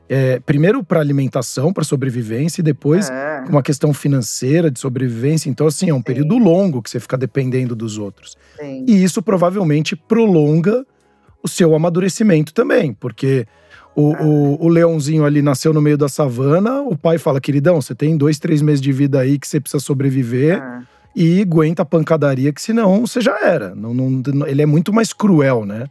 é, 0.08 0.40
primeiro 0.40 0.84
para 0.84 1.00
alimentação, 1.00 1.74
para 1.74 1.84
sobrevivência 1.84 2.62
e 2.62 2.64
depois 2.64 3.10
é. 3.10 3.44
uma 3.50 3.64
questão 3.64 3.94
financeira 3.94 4.70
de 4.70 4.80
sobrevivência. 4.80 5.50
Então 5.50 5.68
assim, 5.68 5.90
é 5.90 5.94
um 5.94 5.98
Sim. 5.98 6.04
período 6.04 6.38
longo 6.38 6.82
que 6.82 6.90
você 6.90 7.00
fica 7.00 7.18
dependendo 7.18 7.76
dos 7.76 7.98
outros. 7.98 8.38
Sim. 8.60 8.86
E 8.88 9.04
isso 9.04 9.22
provavelmente 9.22 9.96
prolonga 9.96 10.86
o 11.42 11.48
seu 11.48 11.76
amadurecimento 11.76 12.54
também, 12.54 12.94
porque 12.94 13.46
o, 13.96 14.14
o, 14.14 14.66
o, 14.66 14.68
leãozinho 14.68 15.24
ali 15.24 15.42
nasceu 15.42 15.74
no 15.74 15.82
meio 15.82 15.98
da 15.98 16.10
savana, 16.10 16.82
o 16.82 16.98
pai 16.98 17.18
fala, 17.18 17.40
queridão, 17.40 17.82
você 17.82 17.96
tem 17.96 18.18
dois, 18.18 18.38
três 18.38 18.62
meses 18.62 18.82
de 18.82 18.92
vida 18.92 19.20
aí 19.20 19.40
que 19.40 19.48
você 19.48 19.60
precisa 19.60 19.82
sobreviver 19.82 20.62
é. 20.62 20.82
e 21.16 21.42
aguenta 21.42 21.84
a 21.84 21.86
pancadaria, 21.86 22.52
que 22.52 22.62
senão 22.62 23.08
você 23.08 23.22
já 23.22 23.40
era. 23.40 23.74
Não, 23.74 23.94
não, 23.94 24.46
ele 24.46 24.62
é 24.62 24.66
muito 24.66 24.92
mais 24.92 25.14
cruel, 25.14 25.66
né? 25.66 25.88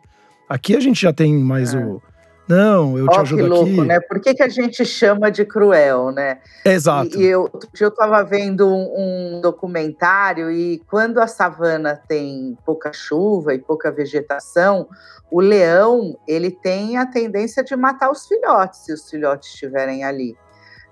Aqui 0.49 0.77
a 0.77 0.81
gente 0.81 1.01
já 1.01 1.13
tem 1.15 1.35
mais 1.35 1.73
é. 1.73 1.79
o, 1.79 2.03
Não, 2.47 2.99
eu 2.99 3.09
te 3.09 3.17
Ó, 3.17 3.21
ajudo 3.23 3.43
que 3.43 3.49
louco, 3.49 3.71
aqui. 3.71 3.81
né? 3.81 4.01
Por 4.01 4.21
que, 4.21 4.35
que 4.35 4.43
a 4.43 4.49
gente 4.49 4.85
chama 4.85 5.31
de 5.31 5.45
cruel, 5.45 6.11
né? 6.11 6.41
Exato. 6.65 7.19
E, 7.19 7.23
e 7.23 7.27
eu 7.27 7.51
estava 7.73 8.23
vendo 8.23 8.69
um, 8.69 9.37
um 9.37 9.41
documentário 9.41 10.51
e 10.51 10.83
quando 10.91 11.21
a 11.21 11.27
savana 11.27 12.01
tem 12.07 12.57
pouca 12.65 12.93
chuva 12.93 13.55
e 13.55 13.59
pouca 13.59 13.91
vegetação, 13.91 14.87
o 15.31 15.41
leão 15.41 16.19
ele 16.29 16.51
tem 16.51 16.99
a 16.99 17.07
tendência 17.07 17.65
de 17.65 17.75
matar 17.75 18.11
os 18.11 18.27
filhotes 18.27 18.81
se 18.81 18.93
os 18.93 19.09
filhotes 19.09 19.49
estiverem 19.49 20.05
ali, 20.05 20.37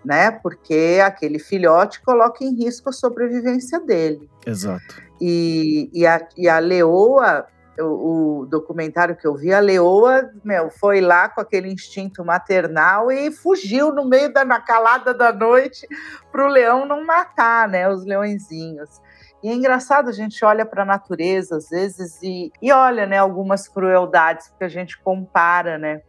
né? 0.04 0.30
Porque 0.30 1.00
aquele 1.04 1.38
filhote 1.38 2.00
coloca 2.00 2.42
em 2.42 2.54
risco 2.54 2.88
a 2.88 2.92
sobrevivência 2.92 3.78
dele. 3.78 4.28
Exato. 4.46 5.02
E, 5.20 5.90
e, 5.92 6.06
a, 6.06 6.26
e 6.36 6.48
a 6.48 6.58
leoa, 6.58 7.46
o, 7.78 8.40
o, 8.40 8.46
documentário 8.46 9.16
que 9.16 9.26
eu 9.26 9.34
vi, 9.34 9.52
a 9.52 9.58
leoa 9.58 10.30
meu, 10.44 10.70
foi 10.70 11.00
lá 11.00 11.28
com 11.28 11.40
aquele 11.40 11.72
instinto 11.72 12.24
maternal 12.24 13.10
e 13.10 13.30
fugiu 13.30 13.92
no 13.92 14.04
meio 14.04 14.32
da 14.32 14.44
na 14.44 14.60
calada 14.60 15.14
da 15.14 15.32
noite 15.32 15.86
para 16.30 16.44
o 16.44 16.48
leão 16.48 16.86
não 16.86 17.04
matar 17.04 17.68
né, 17.68 17.88
os 17.88 18.04
leõezinhos. 18.04 19.00
E 19.42 19.48
é 19.48 19.54
engraçado, 19.54 20.08
a 20.08 20.12
gente 20.12 20.44
olha 20.44 20.64
para 20.64 20.82
a 20.82 20.86
natureza 20.86 21.56
às 21.56 21.68
vezes 21.68 22.22
e, 22.22 22.52
e 22.60 22.70
olha 22.70 23.06
né, 23.06 23.18
algumas 23.18 23.66
crueldades, 23.66 24.48
porque 24.48 24.64
a 24.64 24.68
gente 24.68 25.00
compara 25.02 25.78
né, 25.78 26.02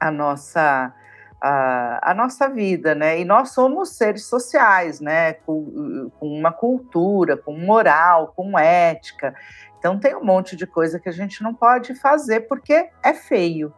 a 0.00 0.10
nossa 0.10 0.92
a, 1.40 2.10
a, 2.10 2.14
nossa 2.14 2.48
vida, 2.48 2.94
né? 2.94 3.20
E 3.20 3.24
nós 3.24 3.50
somos 3.50 3.90
seres 3.90 4.24
sociais, 4.24 5.00
né? 5.00 5.34
Com, 5.34 6.10
com, 6.18 6.26
uma 6.26 6.52
cultura, 6.52 7.36
com 7.36 7.52
moral, 7.52 8.32
com 8.34 8.58
ética. 8.58 9.34
Então 9.78 9.98
tem 9.98 10.16
um 10.16 10.24
monte 10.24 10.56
de 10.56 10.66
coisa 10.66 10.98
que 10.98 11.08
a 11.08 11.12
gente 11.12 11.42
não 11.42 11.54
pode 11.54 11.94
fazer 11.94 12.40
porque 12.40 12.88
é 13.02 13.14
feio, 13.14 13.72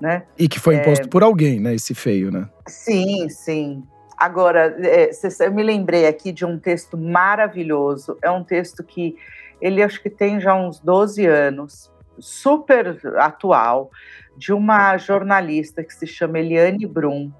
né? 0.00 0.24
E 0.36 0.48
que 0.48 0.58
foi 0.58 0.76
imposto 0.76 1.06
é... 1.06 1.08
por 1.08 1.22
alguém, 1.22 1.60
né? 1.60 1.74
Esse 1.74 1.94
feio, 1.94 2.30
né? 2.30 2.48
Sim, 2.66 3.28
sim. 3.28 3.84
Agora, 4.16 4.76
é, 4.80 5.10
eu 5.40 5.52
me 5.52 5.62
lembrei 5.62 6.06
aqui 6.06 6.32
de 6.32 6.44
um 6.44 6.58
texto 6.58 6.98
maravilhoso. 6.98 8.18
É 8.20 8.30
um 8.30 8.42
texto 8.42 8.82
que 8.82 9.16
ele 9.60 9.80
acho 9.82 10.02
que 10.02 10.10
tem 10.10 10.40
já 10.40 10.54
uns 10.54 10.80
12 10.80 11.24
anos, 11.24 11.92
super 12.20 13.00
atual 13.16 13.90
de 14.36 14.52
uma 14.52 14.96
jornalista 14.96 15.82
que 15.82 15.94
se 15.94 16.06
chama 16.06 16.38
Eliane 16.38 16.86
Brum, 16.86 17.32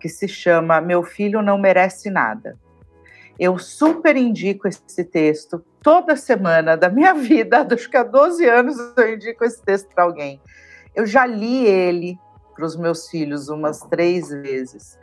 que 0.00 0.08
se 0.08 0.28
chama 0.28 0.80
Meu 0.80 1.02
Filho 1.02 1.42
Não 1.42 1.58
Merece 1.58 2.10
Nada. 2.10 2.56
Eu 3.38 3.58
super 3.58 4.16
indico 4.16 4.66
esse 4.66 5.04
texto 5.04 5.62
toda 5.82 6.16
semana 6.16 6.76
da 6.76 6.88
minha 6.88 7.12
vida, 7.14 7.66
acho 7.70 7.90
que 7.90 7.96
há 7.96 8.02
12 8.02 8.48
anos 8.48 8.76
eu 8.96 9.14
indico 9.14 9.44
esse 9.44 9.62
texto 9.62 9.88
para 9.94 10.04
alguém. 10.04 10.40
Eu 10.94 11.06
já 11.06 11.26
li 11.26 11.66
ele 11.66 12.18
para 12.54 12.64
os 12.64 12.76
meus 12.76 13.08
filhos 13.08 13.48
umas 13.48 13.80
três 13.80 14.30
vezes, 14.30 14.98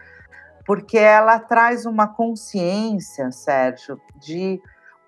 porque 0.66 0.98
ela 0.98 1.40
traz 1.40 1.86
uma 1.86 2.08
consciência, 2.08 3.32
Sérgio, 3.32 4.02
de 4.16 4.60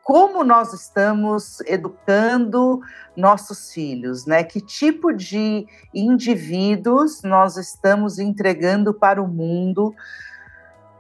como 0.05 0.43
nós 0.43 0.71
estamos 0.71 1.61
educando 1.61 2.79
nossos 3.17 3.73
filhos, 3.73 4.27
né? 4.27 4.43
Que 4.43 4.61
tipo 4.61 5.11
de 5.11 5.65
indivíduos 5.91 7.23
nós 7.23 7.57
estamos 7.57 8.19
entregando 8.19 8.93
para 8.93 9.19
o 9.19 9.27
mundo, 9.27 9.95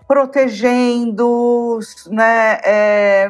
protegendo, 0.07 1.77
né? 2.07 2.57
É, 2.65 3.29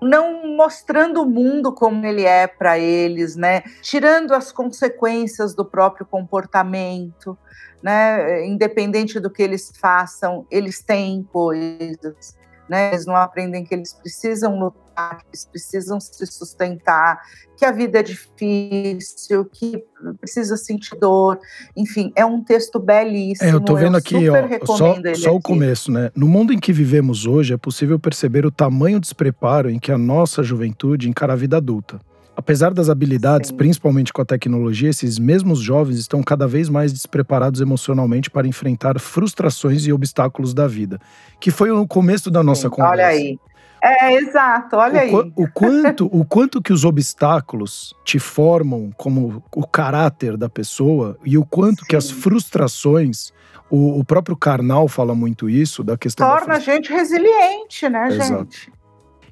não 0.00 0.56
mostrando 0.56 1.22
o 1.22 1.26
mundo 1.28 1.72
como 1.72 2.06
ele 2.06 2.24
é 2.24 2.46
para 2.46 2.78
eles, 2.78 3.34
né? 3.34 3.62
Tirando 3.82 4.32
as 4.32 4.52
consequências 4.52 5.56
do 5.56 5.64
próprio 5.64 6.06
comportamento, 6.06 7.36
né? 7.82 8.46
Independente 8.46 9.18
do 9.18 9.28
que 9.28 9.42
eles 9.42 9.72
façam, 9.76 10.46
eles 10.48 10.80
têm 10.80 11.24
coisas 11.32 12.38
né? 12.70 12.92
Eles 12.92 13.04
não 13.04 13.16
aprendem 13.16 13.64
que 13.64 13.74
eles 13.74 13.92
precisam 13.92 14.56
lutar, 14.56 15.18
que 15.18 15.24
eles 15.30 15.44
precisam 15.44 15.98
se 15.98 16.24
sustentar, 16.24 17.20
que 17.56 17.64
a 17.64 17.72
vida 17.72 17.98
é 17.98 18.02
difícil, 18.02 19.44
que 19.44 19.84
precisa 20.20 20.56
sentir 20.56 20.96
dor. 20.96 21.40
Enfim, 21.76 22.12
é 22.14 22.24
um 22.24 22.44
texto 22.44 22.78
belíssimo. 22.78 23.50
É, 23.50 23.52
eu 23.52 23.60
tô 23.60 23.74
vendo 23.74 23.96
eu 23.96 23.98
aqui, 23.98 24.30
ó, 24.30 24.76
só, 24.76 24.94
só 25.16 25.34
o 25.34 25.40
começo, 25.40 25.90
né? 25.90 26.12
No 26.14 26.28
mundo 26.28 26.52
em 26.52 26.60
que 26.60 26.72
vivemos 26.72 27.26
hoje, 27.26 27.52
é 27.52 27.56
possível 27.56 27.98
perceber 27.98 28.46
o 28.46 28.52
tamanho 28.52 29.00
despreparo 29.00 29.68
em 29.68 29.80
que 29.80 29.90
a 29.90 29.98
nossa 29.98 30.40
juventude 30.44 31.08
encara 31.08 31.32
a 31.32 31.36
vida 31.36 31.56
adulta. 31.56 32.00
Apesar 32.36 32.72
das 32.72 32.88
habilidades, 32.88 33.50
Sim. 33.50 33.56
principalmente 33.56 34.12
com 34.12 34.22
a 34.22 34.24
tecnologia, 34.24 34.88
esses 34.88 35.18
mesmos 35.18 35.58
jovens 35.60 35.98
estão 35.98 36.22
cada 36.22 36.46
vez 36.46 36.68
mais 36.68 36.92
despreparados 36.92 37.60
emocionalmente 37.60 38.30
para 38.30 38.46
enfrentar 38.46 38.98
frustrações 38.98 39.86
e 39.86 39.92
obstáculos 39.92 40.54
da 40.54 40.66
vida, 40.66 40.98
que 41.38 41.50
foi 41.50 41.70
o 41.70 41.86
começo 41.86 42.30
da 42.30 42.42
nossa 42.42 42.68
Sim, 42.68 42.70
conversa. 42.70 42.92
Olha 42.94 43.06
aí. 43.06 43.38
É, 43.82 44.14
exato, 44.14 44.76
olha 44.76 44.96
o, 44.96 45.00
aí. 45.00 45.32
O 45.34 45.48
quanto, 45.48 46.06
o 46.06 46.24
quanto 46.24 46.60
que 46.60 46.72
os 46.72 46.84
obstáculos 46.84 47.94
te 48.04 48.18
formam 48.18 48.90
como 48.96 49.42
o 49.54 49.66
caráter 49.66 50.36
da 50.36 50.50
pessoa 50.50 51.18
e 51.24 51.38
o 51.38 51.44
quanto 51.44 51.80
Sim. 51.80 51.86
que 51.88 51.96
as 51.96 52.10
frustrações, 52.10 53.32
o, 53.70 53.98
o, 53.98 54.04
próprio 54.04 54.36
Karnal 54.36 54.86
fala 54.86 55.14
muito 55.14 55.48
isso, 55.48 55.82
da 55.82 55.96
questão 55.96 56.28
Torna 56.28 56.46
da 56.46 56.54
a 56.56 56.58
gente 56.58 56.92
resiliente, 56.92 57.88
né, 57.88 58.08
Exato. 58.08 58.28
gente? 58.28 58.72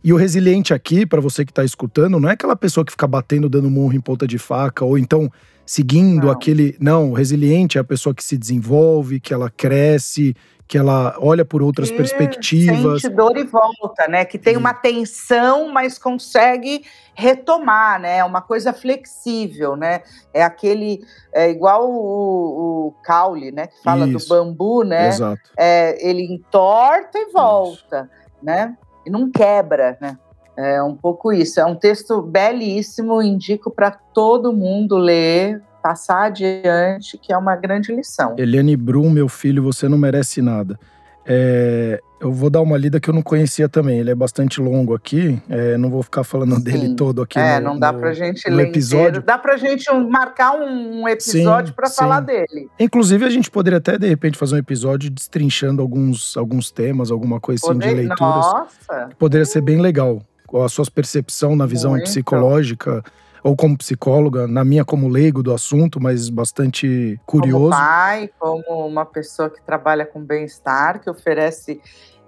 E 0.02 0.12
o 0.12 0.16
resiliente 0.16 0.72
aqui, 0.72 1.04
para 1.04 1.20
você 1.20 1.44
que 1.44 1.50
está 1.50 1.64
escutando, 1.64 2.20
não 2.20 2.28
é 2.28 2.32
aquela 2.32 2.56
pessoa 2.56 2.84
que 2.84 2.92
fica 2.92 3.06
batendo, 3.06 3.48
dando 3.48 3.70
murro 3.70 3.94
em 3.94 4.00
ponta 4.00 4.26
de 4.26 4.38
faca, 4.38 4.84
ou 4.84 4.96
então 4.96 5.30
seguindo 5.66 6.26
não. 6.26 6.32
aquele. 6.32 6.76
Não, 6.80 7.10
o 7.10 7.14
resiliente 7.14 7.78
é 7.78 7.80
a 7.80 7.84
pessoa 7.84 8.14
que 8.14 8.24
se 8.24 8.38
desenvolve, 8.38 9.20
que 9.20 9.34
ela 9.34 9.50
cresce, 9.50 10.34
que 10.68 10.78
ela 10.78 11.16
olha 11.18 11.44
por 11.44 11.62
outras 11.62 11.90
que 11.90 11.96
perspectivas. 11.96 13.02
Sente 13.02 13.14
dor 13.14 13.36
e 13.36 13.44
volta, 13.44 14.06
né? 14.08 14.24
Que 14.24 14.38
tem 14.38 14.56
uma 14.56 14.72
tensão, 14.72 15.72
mas 15.72 15.98
consegue 15.98 16.84
retomar, 17.14 18.00
né? 18.00 18.18
É 18.18 18.24
uma 18.24 18.42
coisa 18.42 18.72
flexível, 18.72 19.76
né? 19.76 20.02
É 20.32 20.42
aquele. 20.42 21.00
É 21.32 21.50
igual 21.50 21.90
o, 21.90 22.88
o 22.88 22.94
caule, 23.02 23.50
né? 23.50 23.66
Que 23.66 23.82
fala 23.82 24.06
Isso. 24.06 24.26
do 24.26 24.28
bambu, 24.28 24.84
né? 24.84 25.08
Exato. 25.08 25.40
É, 25.58 26.06
ele 26.06 26.22
entorta 26.22 27.18
e 27.18 27.32
volta, 27.32 28.08
Isso. 28.10 28.44
né? 28.44 28.76
E 29.08 29.10
não 29.10 29.30
quebra, 29.30 29.96
né? 30.00 30.16
É 30.56 30.82
um 30.82 30.94
pouco 30.94 31.32
isso. 31.32 31.60
É 31.60 31.64
um 31.64 31.74
texto 31.74 32.20
belíssimo, 32.20 33.22
indico 33.22 33.70
para 33.70 33.90
todo 33.90 34.52
mundo 34.52 34.96
ler, 34.96 35.62
passar 35.82 36.24
adiante, 36.24 37.16
que 37.16 37.32
é 37.32 37.38
uma 37.38 37.56
grande 37.56 37.94
lição. 37.94 38.34
Eliane 38.36 38.76
Brum, 38.76 39.08
meu 39.08 39.28
filho, 39.28 39.62
você 39.62 39.88
não 39.88 39.96
merece 39.96 40.42
nada. 40.42 40.78
É, 41.24 42.00
eu 42.20 42.32
vou 42.32 42.50
dar 42.50 42.60
uma 42.60 42.76
lida 42.76 42.98
que 42.98 43.08
eu 43.08 43.14
não 43.14 43.22
conhecia 43.22 43.68
também. 43.68 43.98
Ele 43.98 44.10
é 44.10 44.14
bastante 44.14 44.60
longo 44.60 44.94
aqui. 44.94 45.40
É, 45.48 45.76
não 45.76 45.88
vou 45.88 46.02
ficar 46.02 46.24
falando 46.24 46.56
Sim. 46.56 46.62
dele 46.62 46.94
todo 46.94 47.22
aqui. 47.22 47.38
É, 47.38 47.60
no, 47.60 47.70
não 47.70 47.78
dá 47.78 47.92
no, 47.92 48.00
pra 48.00 48.12
gente 48.12 48.48
ler 48.50 48.68
episódio. 48.68 49.08
Inteiro. 49.08 49.26
Dá 49.26 49.38
pra 49.38 49.56
gente 49.56 49.90
marcar 49.92 50.54
um 50.54 51.08
episódio 51.08 51.74
para 51.74 51.88
falar 51.88 52.20
dele. 52.20 52.68
Inclusive, 52.78 53.24
a 53.24 53.30
gente 53.30 53.50
poderia 53.50 53.78
até, 53.78 53.96
de 53.96 54.08
repente, 54.08 54.36
fazer 54.36 54.56
um 54.56 54.58
episódio 54.58 55.10
destrinchando 55.10 55.80
alguns, 55.80 56.36
alguns 56.36 56.70
temas, 56.70 57.10
alguma 57.10 57.40
coisa 57.40 57.64
assim 57.64 57.74
Poder... 57.74 57.88
de 57.88 57.94
leituras. 57.94 58.20
Nossa! 58.20 59.08
Poderia 59.18 59.46
ser 59.46 59.60
bem 59.60 59.80
legal. 59.80 60.22
A 60.54 60.68
sua 60.68 60.84
percepção 60.86 61.54
na 61.54 61.66
visão 61.66 61.92
Muito. 61.92 62.04
psicológica 62.04 63.04
ou 63.42 63.56
como 63.56 63.76
psicóloga, 63.76 64.46
na 64.46 64.64
minha 64.64 64.84
como 64.84 65.08
leigo 65.08 65.42
do 65.42 65.52
assunto, 65.52 66.00
mas 66.00 66.28
bastante 66.28 67.20
curioso. 67.26 67.70
Como 67.70 67.70
pai, 67.70 68.30
como 68.38 68.86
uma 68.86 69.04
pessoa 69.04 69.50
que 69.50 69.62
trabalha 69.62 70.04
com 70.04 70.20
bem-estar, 70.20 71.00
que 71.00 71.10
oferece 71.10 71.80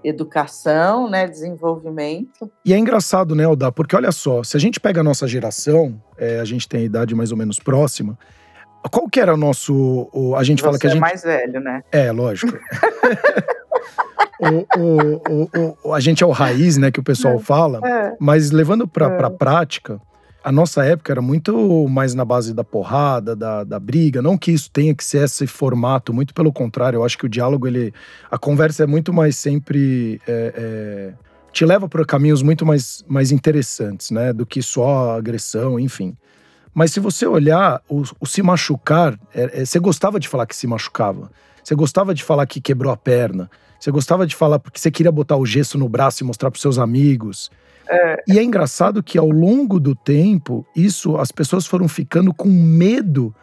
educação, 0.02 1.10
né, 1.10 1.26
desenvolvimento. 1.26 2.50
E 2.64 2.72
é 2.72 2.78
engraçado, 2.78 3.34
né, 3.34 3.44
Alda, 3.44 3.70
porque 3.70 3.94
olha 3.94 4.10
só, 4.12 4.42
se 4.42 4.56
a 4.56 4.60
gente 4.60 4.80
pega 4.80 5.00
a 5.00 5.04
nossa 5.04 5.26
geração, 5.28 6.02
é, 6.16 6.40
a 6.40 6.44
gente 6.44 6.68
tem 6.68 6.80
a 6.80 6.84
idade 6.84 7.14
mais 7.14 7.32
ou 7.32 7.36
menos 7.36 7.58
próxima, 7.58 8.18
qual 8.90 9.08
que 9.08 9.20
era 9.20 9.34
o 9.34 9.36
nosso. 9.36 10.08
O, 10.12 10.34
a 10.36 10.42
gente 10.42 10.60
Você 10.60 10.64
fala 10.64 10.78
que 10.78 10.86
a 10.86 10.90
é 10.90 10.92
gente. 10.92 11.00
mais 11.00 11.22
velho, 11.22 11.60
né? 11.60 11.82
É, 11.92 12.10
lógico. 12.10 12.56
o, 14.78 15.84
o, 15.84 15.92
a 15.92 16.00
gente 16.00 16.24
é 16.24 16.26
o 16.26 16.30
raiz, 16.30 16.78
né, 16.78 16.90
que 16.90 17.00
o 17.00 17.02
pessoal 17.02 17.34
é. 17.34 17.38
fala, 17.40 17.80
é. 17.86 18.16
mas 18.18 18.50
levando 18.50 18.88
para 18.88 19.06
é. 19.06 19.30
prática, 19.30 20.00
a 20.42 20.50
nossa 20.50 20.84
época 20.84 21.12
era 21.12 21.20
muito 21.20 21.86
mais 21.88 22.14
na 22.14 22.24
base 22.24 22.54
da 22.54 22.64
porrada, 22.64 23.36
da, 23.36 23.64
da 23.64 23.78
briga. 23.78 24.22
Não 24.22 24.38
que 24.38 24.50
isso 24.50 24.70
tenha 24.70 24.94
que 24.94 25.04
ser 25.04 25.24
esse 25.24 25.46
formato, 25.46 26.12
muito 26.12 26.32
pelo 26.32 26.52
contrário. 26.52 26.98
Eu 26.98 27.04
acho 27.04 27.18
que 27.18 27.26
o 27.26 27.28
diálogo, 27.28 27.66
ele, 27.66 27.92
a 28.30 28.38
conversa 28.38 28.84
é 28.84 28.86
muito 28.86 29.12
mais 29.12 29.36
sempre. 29.36 30.20
É, 30.26 30.54
é, 30.56 31.30
te 31.52 31.64
leva 31.64 31.88
para 31.88 32.04
caminhos 32.04 32.42
muito 32.42 32.64
mais, 32.64 33.04
mais 33.08 33.32
interessantes, 33.32 34.10
né? 34.10 34.32
Do 34.32 34.46
que 34.46 34.62
só 34.62 35.16
agressão, 35.16 35.78
enfim. 35.80 36.16
Mas 36.72 36.92
se 36.92 37.00
você 37.00 37.26
olhar, 37.26 37.82
o, 37.88 38.02
o 38.20 38.26
se 38.26 38.42
machucar, 38.42 39.18
é, 39.34 39.62
é, 39.62 39.64
você 39.64 39.78
gostava 39.78 40.20
de 40.20 40.28
falar 40.28 40.46
que 40.46 40.54
se 40.54 40.66
machucava. 40.66 41.30
Você 41.62 41.74
gostava 41.74 42.14
de 42.14 42.22
falar 42.22 42.46
que 42.46 42.60
quebrou 42.60 42.92
a 42.92 42.96
perna. 42.96 43.50
Você 43.78 43.90
gostava 43.90 44.26
de 44.26 44.36
falar 44.36 44.58
porque 44.58 44.78
você 44.78 44.90
queria 44.90 45.10
botar 45.10 45.36
o 45.36 45.44
gesso 45.44 45.76
no 45.76 45.88
braço 45.88 46.22
e 46.22 46.26
mostrar 46.26 46.50
para 46.50 46.60
seus 46.60 46.78
amigos. 46.78 47.50
É. 47.88 48.22
E 48.28 48.38
é 48.38 48.42
engraçado 48.42 49.02
que 49.02 49.18
ao 49.18 49.28
longo 49.28 49.80
do 49.80 49.94
tempo, 49.94 50.64
isso 50.74 51.16
as 51.16 51.32
pessoas 51.32 51.66
foram 51.66 51.88
ficando 51.88 52.32
com 52.32 52.48
medo 52.48 53.34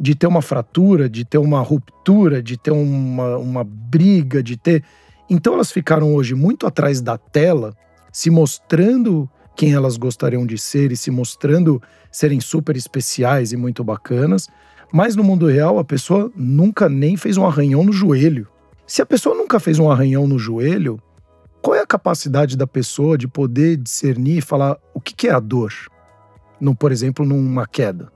de 0.00 0.14
ter 0.14 0.26
uma 0.26 0.42
fratura, 0.42 1.08
de 1.08 1.24
ter 1.24 1.38
uma 1.38 1.60
ruptura, 1.60 2.42
de 2.42 2.56
ter 2.56 2.72
uma, 2.72 3.36
uma 3.36 3.64
briga, 3.64 4.42
de 4.42 4.56
ter. 4.56 4.82
Então 5.30 5.54
elas 5.54 5.70
ficaram 5.70 6.14
hoje 6.14 6.34
muito 6.34 6.66
atrás 6.66 7.00
da 7.00 7.16
tela, 7.16 7.74
se 8.12 8.28
mostrando 8.28 9.30
quem 9.54 9.72
elas 9.74 9.96
gostariam 9.96 10.44
de 10.44 10.58
ser 10.58 10.90
e 10.90 10.96
se 10.96 11.10
mostrando 11.10 11.80
serem 12.10 12.40
super 12.40 12.76
especiais 12.76 13.52
e 13.52 13.56
muito 13.56 13.84
bacanas. 13.84 14.48
Mas 14.92 15.14
no 15.14 15.24
mundo 15.24 15.46
real, 15.46 15.78
a 15.78 15.84
pessoa 15.84 16.30
nunca 16.34 16.88
nem 16.88 17.16
fez 17.16 17.36
um 17.36 17.46
arranhão 17.46 17.84
no 17.84 17.92
joelho. 17.92 18.48
Se 18.86 19.00
a 19.00 19.06
pessoa 19.06 19.34
nunca 19.34 19.60
fez 19.60 19.78
um 19.78 19.90
arranhão 19.90 20.26
no 20.26 20.38
joelho, 20.38 21.00
qual 21.62 21.76
é 21.76 21.80
a 21.80 21.86
capacidade 21.86 22.56
da 22.56 22.66
pessoa 22.66 23.16
de 23.16 23.28
poder 23.28 23.76
discernir 23.76 24.38
e 24.38 24.42
falar 24.42 24.76
o 24.92 25.00
que 25.00 25.28
é 25.28 25.30
a 25.30 25.38
dor? 25.38 25.72
No, 26.60 26.74
por 26.74 26.90
exemplo, 26.90 27.24
numa 27.24 27.66
queda. 27.66 28.10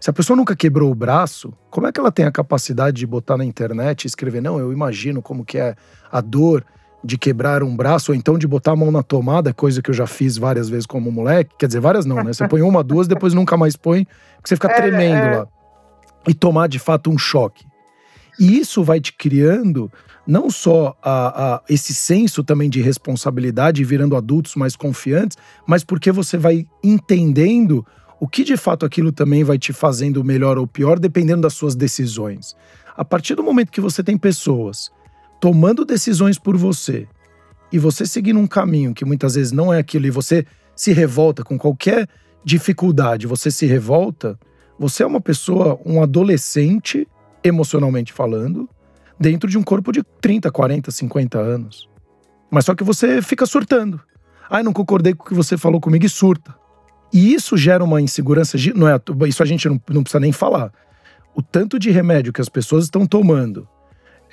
Se 0.00 0.10
a 0.10 0.12
pessoa 0.12 0.36
nunca 0.36 0.54
quebrou 0.54 0.90
o 0.90 0.94
braço, 0.94 1.52
como 1.70 1.86
é 1.86 1.92
que 1.92 1.98
ela 1.98 2.12
tem 2.12 2.26
a 2.26 2.32
capacidade 2.32 2.98
de 2.98 3.06
botar 3.06 3.38
na 3.38 3.44
internet 3.44 4.04
e 4.04 4.06
escrever, 4.06 4.42
não, 4.42 4.58
eu 4.58 4.72
imagino 4.72 5.22
como 5.22 5.44
que 5.44 5.56
é 5.56 5.74
a 6.10 6.20
dor 6.20 6.64
de 7.02 7.16
quebrar 7.16 7.62
um 7.62 7.76
braço, 7.76 8.12
ou 8.12 8.16
então 8.16 8.36
de 8.36 8.46
botar 8.46 8.72
a 8.72 8.76
mão 8.76 8.90
na 8.90 9.02
tomada, 9.02 9.54
coisa 9.54 9.80
que 9.80 9.90
eu 9.90 9.94
já 9.94 10.06
fiz 10.06 10.36
várias 10.36 10.68
vezes 10.68 10.84
como 10.84 11.12
moleque. 11.12 11.54
Quer 11.58 11.66
dizer, 11.66 11.80
várias 11.80 12.04
não, 12.04 12.16
né? 12.16 12.32
Você 12.32 12.48
põe 12.48 12.60
uma, 12.60 12.82
duas, 12.82 13.06
depois 13.06 13.34
nunca 13.34 13.56
mais 13.56 13.76
põe, 13.76 14.04
porque 14.36 14.48
você 14.48 14.56
fica 14.56 14.68
é, 14.72 14.74
tremendo 14.74 15.26
é. 15.26 15.36
lá. 15.38 15.48
E 16.26 16.34
tomar 16.34 16.66
de 16.66 16.78
fato 16.78 17.10
um 17.10 17.16
choque. 17.16 17.64
E 18.38 18.58
isso 18.58 18.82
vai 18.82 19.00
te 19.00 19.12
criando 19.12 19.92
não 20.26 20.50
só 20.50 20.96
a, 21.02 21.54
a, 21.54 21.62
esse 21.68 21.94
senso 21.94 22.42
também 22.42 22.70
de 22.70 22.80
responsabilidade, 22.80 23.84
virando 23.84 24.16
adultos 24.16 24.54
mais 24.54 24.74
confiantes, 24.74 25.36
mas 25.66 25.84
porque 25.84 26.10
você 26.10 26.36
vai 26.36 26.66
entendendo 26.82 27.84
o 28.18 28.26
que 28.26 28.42
de 28.42 28.56
fato 28.56 28.86
aquilo 28.86 29.12
também 29.12 29.44
vai 29.44 29.58
te 29.58 29.72
fazendo 29.72 30.24
melhor 30.24 30.56
ou 30.56 30.66
pior, 30.66 30.98
dependendo 30.98 31.42
das 31.42 31.54
suas 31.54 31.74
decisões. 31.74 32.56
A 32.96 33.04
partir 33.04 33.34
do 33.34 33.42
momento 33.42 33.72
que 33.72 33.80
você 33.80 34.02
tem 34.02 34.16
pessoas 34.16 34.90
tomando 35.40 35.84
decisões 35.84 36.38
por 36.38 36.56
você 36.56 37.06
e 37.70 37.78
você 37.78 38.06
seguindo 38.06 38.38
um 38.38 38.46
caminho 38.46 38.94
que 38.94 39.04
muitas 39.04 39.34
vezes 39.34 39.52
não 39.52 39.72
é 39.72 39.78
aquilo 39.78 40.06
e 40.06 40.10
você 40.10 40.46
se 40.74 40.92
revolta 40.92 41.44
com 41.44 41.58
qualquer 41.58 42.08
dificuldade, 42.44 43.26
você 43.26 43.50
se 43.50 43.66
revolta, 43.66 44.38
você 44.78 45.02
é 45.02 45.06
uma 45.06 45.20
pessoa, 45.20 45.78
um 45.84 46.02
adolescente, 46.02 47.06
emocionalmente 47.42 48.12
falando, 48.12 48.68
dentro 49.18 49.48
de 49.48 49.58
um 49.58 49.62
corpo 49.62 49.92
de 49.92 50.02
30, 50.20 50.50
40, 50.50 50.90
50 50.90 51.38
anos. 51.38 51.88
Mas 52.50 52.64
só 52.64 52.74
que 52.74 52.84
você 52.84 53.20
fica 53.22 53.46
surtando. 53.46 54.00
Ai, 54.48 54.62
não 54.62 54.72
concordei 54.72 55.14
com 55.14 55.24
o 55.24 55.26
que 55.26 55.34
você 55.34 55.56
falou 55.56 55.80
comigo 55.80 56.04
e 56.04 56.08
surta. 56.08 56.54
E 57.12 57.32
isso 57.32 57.56
gera 57.56 57.82
uma 57.82 58.00
insegurança, 58.00 58.56
não 58.74 58.88
é, 58.88 59.00
isso 59.28 59.42
a 59.42 59.46
gente 59.46 59.68
não, 59.68 59.80
não 59.88 60.02
precisa 60.02 60.20
nem 60.20 60.32
falar. 60.32 60.72
O 61.34 61.42
tanto 61.42 61.78
de 61.78 61.90
remédio 61.90 62.32
que 62.32 62.40
as 62.40 62.48
pessoas 62.48 62.84
estão 62.84 63.06
tomando 63.06 63.68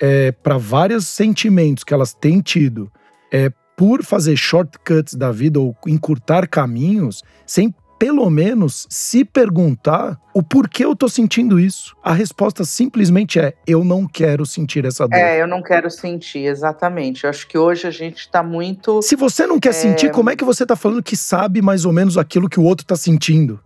é, 0.00 0.32
para 0.32 0.58
vários 0.58 1.06
sentimentos 1.06 1.84
que 1.84 1.94
elas 1.94 2.12
têm 2.12 2.40
tido, 2.40 2.90
é, 3.30 3.52
por 3.76 4.02
fazer 4.04 4.36
shortcuts 4.36 5.14
da 5.14 5.30
vida 5.30 5.58
ou 5.58 5.76
encurtar 5.86 6.46
caminhos, 6.48 7.22
sem 7.46 7.74
pelo 8.02 8.28
menos 8.28 8.84
se 8.90 9.24
perguntar 9.24 10.18
o 10.34 10.42
porquê 10.42 10.84
eu 10.84 10.96
tô 10.96 11.08
sentindo 11.08 11.60
isso. 11.60 11.96
A 12.02 12.12
resposta 12.12 12.64
simplesmente 12.64 13.38
é: 13.38 13.54
eu 13.64 13.84
não 13.84 14.08
quero 14.08 14.44
sentir 14.44 14.84
essa 14.84 15.06
dor. 15.06 15.16
É, 15.16 15.40
eu 15.40 15.46
não 15.46 15.62
quero 15.62 15.88
sentir, 15.88 16.46
exatamente. 16.46 17.22
Eu 17.22 17.30
acho 17.30 17.46
que 17.46 17.56
hoje 17.56 17.86
a 17.86 17.92
gente 17.92 18.28
tá 18.28 18.42
muito. 18.42 19.00
Se 19.02 19.14
você 19.14 19.46
não 19.46 19.60
quer 19.60 19.68
é... 19.68 19.72
sentir, 19.72 20.10
como 20.10 20.30
é 20.30 20.34
que 20.34 20.42
você 20.42 20.66
tá 20.66 20.74
falando 20.74 21.00
que 21.00 21.16
sabe 21.16 21.62
mais 21.62 21.84
ou 21.84 21.92
menos 21.92 22.18
aquilo 22.18 22.48
que 22.48 22.58
o 22.58 22.64
outro 22.64 22.84
tá 22.84 22.96
sentindo? 22.96 23.60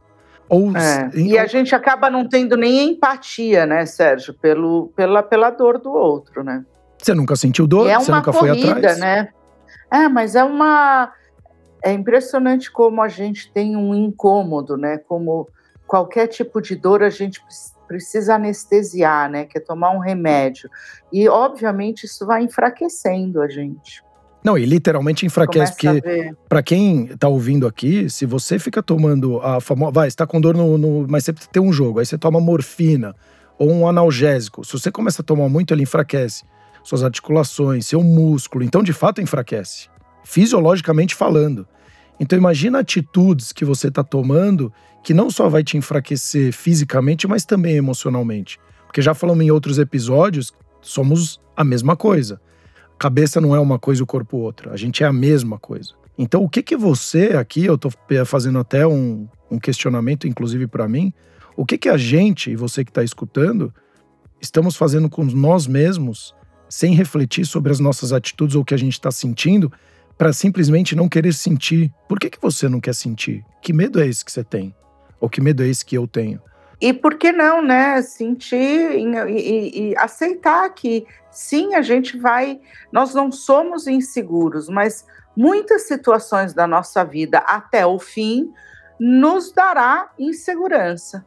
Ou, 0.50 0.76
é. 0.76 1.10
E 1.14 1.38
a 1.38 1.46
gente 1.46 1.74
acaba 1.74 2.10
não 2.10 2.28
tendo 2.28 2.58
nem 2.58 2.90
empatia, 2.90 3.64
né, 3.64 3.86
Sérgio, 3.86 4.34
pelo, 4.34 4.92
pela, 4.94 5.22
pela 5.22 5.48
dor 5.48 5.78
do 5.78 5.90
outro, 5.90 6.44
né? 6.44 6.62
Você 7.02 7.14
nunca 7.14 7.36
sentiu 7.36 7.66
dor? 7.66 7.88
é 7.88 7.98
você 7.98 8.12
nunca 8.12 8.32
corrida, 8.32 8.58
foi 8.60 8.70
atrás? 8.70 8.98
né? 8.98 9.28
É, 9.90 10.10
mas 10.10 10.34
é 10.34 10.44
uma. 10.44 11.10
É 11.86 11.92
impressionante 11.92 12.68
como 12.68 13.00
a 13.00 13.06
gente 13.06 13.48
tem 13.52 13.76
um 13.76 13.94
incômodo, 13.94 14.76
né? 14.76 14.98
Como 14.98 15.48
qualquer 15.86 16.26
tipo 16.26 16.60
de 16.60 16.74
dor 16.74 17.00
a 17.00 17.10
gente 17.10 17.40
precisa 17.86 18.34
anestesiar, 18.34 19.30
né? 19.30 19.44
Que 19.44 19.58
é 19.58 19.60
tomar 19.60 19.92
um 19.92 20.00
remédio. 20.00 20.68
E, 21.12 21.28
obviamente, 21.28 22.02
isso 22.02 22.26
vai 22.26 22.42
enfraquecendo 22.42 23.40
a 23.40 23.46
gente. 23.48 24.02
Não, 24.42 24.58
e 24.58 24.66
literalmente 24.66 25.24
enfraquece, 25.24 25.76
Começa 25.78 26.00
porque 26.02 26.34
para 26.48 26.60
quem 26.60 27.06
tá 27.16 27.28
ouvindo 27.28 27.68
aqui, 27.68 28.10
se 28.10 28.26
você 28.26 28.58
fica 28.58 28.82
tomando 28.82 29.38
a 29.38 29.60
famosa. 29.60 29.92
Vai, 29.92 30.10
você 30.10 30.16
tá 30.16 30.26
com 30.26 30.40
dor 30.40 30.56
no, 30.56 30.76
no. 30.76 31.06
Mas 31.08 31.22
você 31.22 31.32
tem 31.52 31.62
um 31.62 31.72
jogo, 31.72 32.00
aí 32.00 32.06
você 32.06 32.18
toma 32.18 32.40
morfina 32.40 33.14
ou 33.56 33.70
um 33.70 33.86
analgésico. 33.86 34.64
Se 34.64 34.72
você 34.72 34.90
começa 34.90 35.22
a 35.22 35.24
tomar 35.24 35.48
muito, 35.48 35.72
ele 35.72 35.84
enfraquece 35.84 36.42
suas 36.82 37.04
articulações, 37.04 37.86
seu 37.86 38.02
músculo. 38.02 38.64
Então, 38.64 38.82
de 38.82 38.92
fato, 38.92 39.20
enfraquece. 39.20 39.88
Fisiologicamente 40.24 41.14
falando. 41.14 41.64
Então, 42.18 42.38
imagina 42.38 42.78
atitudes 42.78 43.52
que 43.52 43.64
você 43.64 43.88
está 43.88 44.02
tomando 44.02 44.72
que 45.02 45.14
não 45.14 45.30
só 45.30 45.48
vai 45.48 45.62
te 45.62 45.76
enfraquecer 45.76 46.52
fisicamente, 46.52 47.28
mas 47.28 47.44
também 47.44 47.76
emocionalmente. 47.76 48.58
Porque 48.86 49.02
já 49.02 49.14
falamos 49.14 49.44
em 49.44 49.50
outros 49.50 49.78
episódios, 49.78 50.52
somos 50.80 51.40
a 51.56 51.62
mesma 51.62 51.94
coisa 51.94 52.40
cabeça 52.98 53.40
não 53.40 53.54
é 53.54 53.60
uma 53.60 53.78
coisa 53.78 54.02
o 54.02 54.06
corpo 54.06 54.38
outra. 54.38 54.72
A 54.72 54.76
gente 54.76 55.02
é 55.02 55.06
a 55.06 55.12
mesma 55.12 55.58
coisa. 55.58 55.92
Então, 56.18 56.42
o 56.42 56.48
que 56.48 56.62
que 56.62 56.76
você 56.76 57.36
aqui, 57.36 57.64
eu 57.64 57.76
tô 57.76 57.90
fazendo 58.24 58.58
até 58.58 58.86
um, 58.86 59.28
um 59.50 59.58
questionamento, 59.58 60.26
inclusive 60.26 60.66
para 60.66 60.88
mim, 60.88 61.12
o 61.56 61.64
que 61.64 61.76
que 61.76 61.88
a 61.88 61.96
gente 61.96 62.50
e 62.50 62.56
você 62.56 62.84
que 62.84 62.90
está 62.90 63.04
escutando 63.04 63.72
estamos 64.40 64.76
fazendo 64.76 65.08
com 65.08 65.24
nós 65.24 65.66
mesmos, 65.66 66.34
sem 66.68 66.94
refletir 66.94 67.46
sobre 67.46 67.72
as 67.72 67.80
nossas 67.80 68.12
atitudes 68.12 68.54
ou 68.54 68.62
o 68.62 68.64
que 68.64 68.74
a 68.74 68.78
gente 68.78 68.92
está 68.92 69.10
sentindo, 69.10 69.72
para 70.16 70.32
simplesmente 70.32 70.96
não 70.96 71.08
querer 71.08 71.32
sentir? 71.32 71.92
Por 72.08 72.18
que 72.18 72.30
que 72.30 72.40
você 72.40 72.68
não 72.68 72.80
quer 72.80 72.94
sentir? 72.94 73.44
Que 73.60 73.72
medo 73.72 74.00
é 74.00 74.06
esse 74.06 74.24
que 74.24 74.32
você 74.32 74.44
tem? 74.44 74.74
Ou 75.20 75.28
que 75.28 75.40
medo 75.40 75.62
é 75.62 75.68
esse 75.68 75.84
que 75.84 75.96
eu 75.96 76.06
tenho? 76.06 76.40
E 76.80 76.92
por 76.92 77.14
que 77.14 77.32
não, 77.32 77.62
né? 77.62 78.02
Sentir 78.02 78.56
e, 78.56 79.04
e, 79.04 79.90
e, 79.90 79.96
aceitar 79.96 80.68
que 80.70 81.06
sim, 81.30 81.74
a 81.74 81.80
gente 81.80 82.18
vai. 82.18 82.60
Nós 82.92 83.14
não 83.14 83.32
somos 83.32 83.86
inseguros, 83.86 84.68
mas 84.68 85.06
muitas 85.34 85.82
situações 85.86 86.52
da 86.52 86.66
nossa 86.66 87.04
vida 87.04 87.38
até 87.38 87.86
o 87.86 87.98
fim 87.98 88.52
nos 89.00 89.52
dará 89.52 90.10
insegurança, 90.18 91.24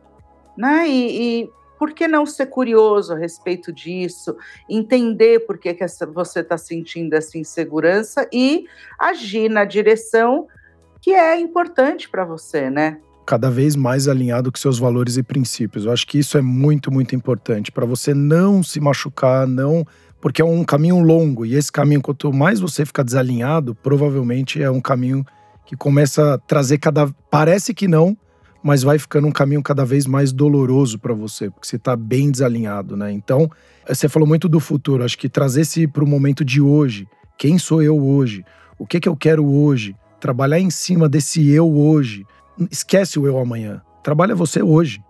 né? 0.57 0.87
E, 0.87 1.41
e 1.41 1.49
por 1.79 1.93
que 1.93 2.07
não 2.07 2.25
ser 2.25 2.47
curioso 2.47 3.13
a 3.13 3.17
respeito 3.17 3.71
disso, 3.71 4.35
entender 4.69 5.39
por 5.39 5.57
que, 5.57 5.73
que 5.73 5.83
essa, 5.83 6.05
você 6.05 6.41
está 6.41 6.57
sentindo 6.57 7.13
essa 7.13 7.37
insegurança 7.37 8.27
e 8.31 8.65
agir 8.99 9.49
na 9.49 9.63
direção 9.63 10.47
que 11.01 11.11
é 11.11 11.39
importante 11.39 12.09
para 12.09 12.25
você, 12.25 12.69
né? 12.69 12.99
cada 13.25 13.51
vez 13.51 13.75
mais 13.75 14.07
alinhado 14.07 14.51
com 14.51 14.57
seus 14.57 14.79
valores 14.79 15.15
e 15.15 15.21
princípios. 15.21 15.85
Eu 15.85 15.91
acho 15.91 16.07
que 16.07 16.17
isso 16.17 16.35
é 16.35 16.41
muito, 16.41 16.91
muito 16.91 17.15
importante 17.15 17.71
para 17.71 17.85
você 17.85 18.11
não 18.11 18.63
se 18.63 18.79
machucar, 18.79 19.45
não. 19.45 19.85
Porque 20.19 20.41
é 20.41 20.45
um 20.45 20.63
caminho 20.63 20.99
longo 20.99 21.45
e 21.45 21.53
esse 21.53 21.71
caminho, 21.71 22.01
quanto 22.01 22.33
mais 22.33 22.59
você 22.59 22.83
ficar 22.83 23.03
desalinhado, 23.03 23.75
provavelmente 23.75 24.61
é 24.63 24.69
um 24.71 24.81
caminho 24.81 25.23
que 25.63 25.77
começa 25.77 26.33
a 26.33 26.37
trazer 26.39 26.79
cada. 26.79 27.07
Parece 27.29 27.71
que 27.71 27.87
não, 27.87 28.17
mas 28.61 28.83
vai 28.83 28.99
ficando 28.99 29.27
um 29.27 29.31
caminho 29.31 29.63
cada 29.63 29.85
vez 29.85 30.05
mais 30.05 30.31
doloroso 30.31 30.99
para 30.99 31.13
você, 31.13 31.49
porque 31.49 31.67
você 31.67 31.77
está 31.77 31.95
bem 31.95 32.29
desalinhado, 32.29 32.97
né? 32.97 33.11
Então, 33.11 33.49
você 33.87 34.09
falou 34.09 34.27
muito 34.27 34.49
do 34.49 34.59
futuro. 34.59 35.03
Acho 35.03 35.17
que 35.17 35.29
trazer 35.29 35.61
esse 35.61 35.87
para 35.87 36.03
o 36.03 36.07
momento 36.07 36.43
de 36.43 36.61
hoje. 36.61 37.07
Quem 37.37 37.57
sou 37.57 37.81
eu 37.81 37.97
hoje? 37.97 38.43
O 38.77 38.85
que, 38.85 38.99
que 38.99 39.07
eu 39.07 39.15
quero 39.15 39.49
hoje? 39.49 39.95
Trabalhar 40.19 40.59
em 40.59 40.69
cima 40.69 41.07
desse 41.07 41.49
eu 41.49 41.71
hoje 41.71 42.25
esquece 42.69 43.17
o 43.17 43.25
eu 43.25 43.37
amanhã. 43.37 43.81
Trabalha 44.03 44.35
você 44.35 44.61
hoje. 44.61 45.01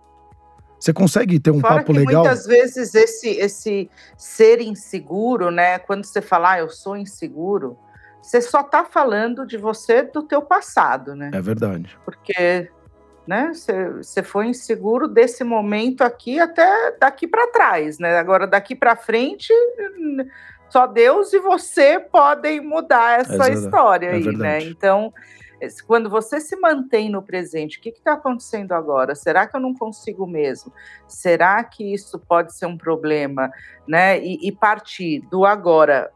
Você 0.78 0.92
consegue 0.92 1.38
ter 1.38 1.50
um 1.50 1.60
Fora 1.60 1.76
papo 1.76 1.92
que 1.92 1.98
legal? 1.98 2.24
Muitas 2.24 2.46
vezes 2.46 2.94
esse, 2.94 3.28
esse 3.28 3.90
ser 4.16 4.60
inseguro, 4.60 5.50
né? 5.50 5.78
Quando 5.78 6.04
você 6.04 6.22
fala, 6.22 6.52
ah, 6.52 6.60
eu 6.60 6.70
sou 6.70 6.96
inseguro, 6.96 7.76
você 8.22 8.40
só 8.40 8.60
está 8.60 8.84
falando 8.84 9.46
de 9.46 9.58
você 9.58 10.02
do 10.02 10.22
teu 10.22 10.40
passado, 10.40 11.14
né? 11.14 11.30
É 11.34 11.40
verdade. 11.42 11.98
Porque, 12.04 12.70
né? 13.30 13.52
Você, 13.54 14.24
foi 14.24 14.48
inseguro 14.48 15.06
desse 15.06 15.44
momento 15.44 16.02
aqui 16.02 16.40
até 16.40 16.96
daqui 16.98 17.28
para 17.28 17.46
trás, 17.46 17.96
né? 18.00 18.18
Agora 18.18 18.44
daqui 18.44 18.74
para 18.74 18.96
frente, 18.96 19.54
só 20.68 20.84
Deus 20.84 21.32
e 21.32 21.38
você 21.38 22.00
podem 22.00 22.60
mudar 22.60 23.20
essa 23.20 23.48
é 23.48 23.52
história 23.52 24.08
é 24.08 24.14
aí, 24.14 24.36
né? 24.36 24.60
Então 24.64 25.12
quando 25.86 26.10
você 26.10 26.40
se 26.40 26.56
mantém 26.56 27.08
no 27.08 27.22
presente, 27.22 27.78
o 27.78 27.82
que 27.82 27.90
está 27.90 28.14
acontecendo 28.14 28.72
agora? 28.72 29.14
Será 29.14 29.46
que 29.46 29.54
eu 29.54 29.60
não 29.60 29.74
consigo 29.74 30.26
mesmo? 30.26 30.72
Será 31.06 31.62
que 31.62 31.94
isso 31.94 32.18
pode 32.18 32.52
ser 32.52 32.66
um 32.66 32.76
problema? 32.76 33.48
Né? 33.86 34.18
E, 34.18 34.48
e 34.48 34.50
partir 34.50 35.20
do 35.30 35.44
agora, 35.44 36.10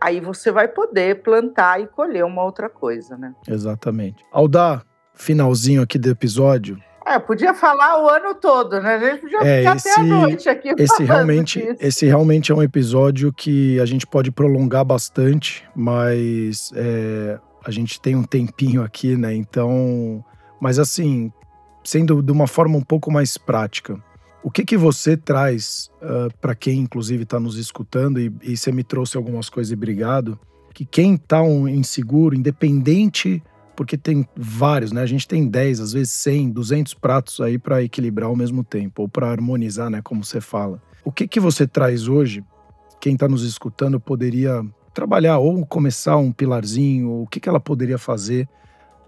aí 0.00 0.18
você 0.20 0.50
vai 0.50 0.66
poder 0.66 1.22
plantar 1.22 1.80
e 1.80 1.86
colher 1.86 2.24
uma 2.24 2.42
outra 2.42 2.68
coisa, 2.68 3.16
né? 3.16 3.32
Exatamente. 3.46 4.24
Ao 4.32 4.48
dar 4.48 4.89
finalzinho 5.14 5.82
aqui 5.82 5.98
do 5.98 6.10
episódio, 6.10 6.78
É, 7.06 7.18
podia 7.18 7.52
falar 7.52 8.02
o 8.02 8.08
ano 8.08 8.34
todo, 8.34 8.80
né? 8.80 8.94
A 8.94 8.98
gente 8.98 9.20
podia 9.22 9.38
é, 9.42 9.58
ficar 9.58 9.76
esse, 9.76 9.88
até 9.88 10.00
a 10.00 10.04
noite 10.04 10.48
aqui. 10.48 10.74
Esse 10.78 11.02
realmente, 11.02 11.60
disso. 11.60 11.76
esse 11.80 12.06
realmente 12.06 12.52
é 12.52 12.54
um 12.54 12.62
episódio 12.62 13.32
que 13.32 13.80
a 13.80 13.86
gente 13.86 14.06
pode 14.06 14.30
prolongar 14.30 14.84
bastante, 14.84 15.64
mas 15.74 16.70
é, 16.74 17.38
a 17.64 17.70
gente 17.70 18.00
tem 18.00 18.14
um 18.14 18.22
tempinho 18.22 18.82
aqui, 18.82 19.16
né? 19.16 19.34
Então, 19.34 20.24
mas 20.60 20.78
assim, 20.78 21.32
sendo 21.82 22.22
de 22.22 22.30
uma 22.30 22.46
forma 22.46 22.76
um 22.76 22.82
pouco 22.82 23.10
mais 23.10 23.36
prática, 23.36 23.98
o 24.42 24.50
que 24.50 24.64
que 24.64 24.76
você 24.76 25.16
traz 25.16 25.90
uh, 26.00 26.26
ah, 26.26 26.28
para 26.40 26.54
quem, 26.54 26.78
inclusive, 26.80 27.24
está 27.24 27.38
nos 27.38 27.56
escutando 27.56 28.20
e, 28.20 28.32
e 28.42 28.56
você 28.56 28.72
me 28.72 28.84
trouxe 28.84 29.16
algumas 29.16 29.50
coisas 29.50 29.70
e 29.70 29.74
obrigado, 29.74 30.38
que 30.72 30.84
quem 30.84 31.14
está 31.14 31.42
um 31.42 31.68
inseguro, 31.68 32.34
independente 32.34 33.42
porque 33.80 33.96
tem 33.96 34.28
vários, 34.36 34.92
né? 34.92 35.00
A 35.00 35.06
gente 35.06 35.26
tem 35.26 35.48
10, 35.48 35.80
às 35.80 35.92
vezes 35.94 36.12
100, 36.12 36.50
200 36.50 36.92
pratos 36.92 37.40
aí 37.40 37.58
para 37.58 37.82
equilibrar 37.82 38.28
ao 38.28 38.36
mesmo 38.36 38.62
tempo, 38.62 39.00
ou 39.00 39.08
para 39.08 39.30
harmonizar, 39.30 39.88
né? 39.88 40.02
Como 40.04 40.22
você 40.22 40.38
fala. 40.38 40.82
O 41.02 41.10
que 41.10 41.26
que 41.26 41.40
você 41.40 41.66
traz 41.66 42.06
hoje? 42.06 42.44
Quem 43.00 43.14
está 43.14 43.26
nos 43.26 43.42
escutando 43.42 43.98
poderia 43.98 44.62
trabalhar 44.92 45.38
ou 45.38 45.64
começar 45.64 46.18
um 46.18 46.30
pilarzinho, 46.30 47.22
o 47.22 47.26
que, 47.26 47.40
que 47.40 47.48
ela 47.48 47.58
poderia 47.58 47.96
fazer 47.96 48.46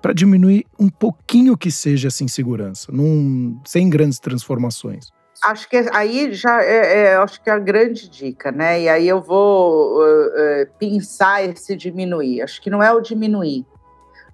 para 0.00 0.14
diminuir 0.14 0.64
um 0.80 0.88
pouquinho 0.88 1.54
que 1.54 1.70
seja 1.70 2.08
essa 2.08 2.24
insegurança, 2.24 2.90
num, 2.90 3.60
sem 3.66 3.90
grandes 3.90 4.18
transformações? 4.18 5.10
Acho 5.44 5.68
que 5.68 5.76
aí 5.92 6.32
já 6.32 6.62
é, 6.62 7.08
é, 7.08 7.16
acho 7.16 7.42
que 7.42 7.50
é 7.50 7.52
a 7.52 7.58
grande 7.58 8.08
dica, 8.08 8.50
né? 8.50 8.80
E 8.80 8.88
aí 8.88 9.06
eu 9.06 9.20
vou 9.20 9.98
uh, 9.98 10.28
uh, 10.28 10.66
pensar 10.78 11.44
esse 11.44 11.76
diminuir. 11.76 12.40
Acho 12.40 12.62
que 12.62 12.70
não 12.70 12.82
é 12.82 12.90
o 12.90 13.02
diminuir, 13.02 13.66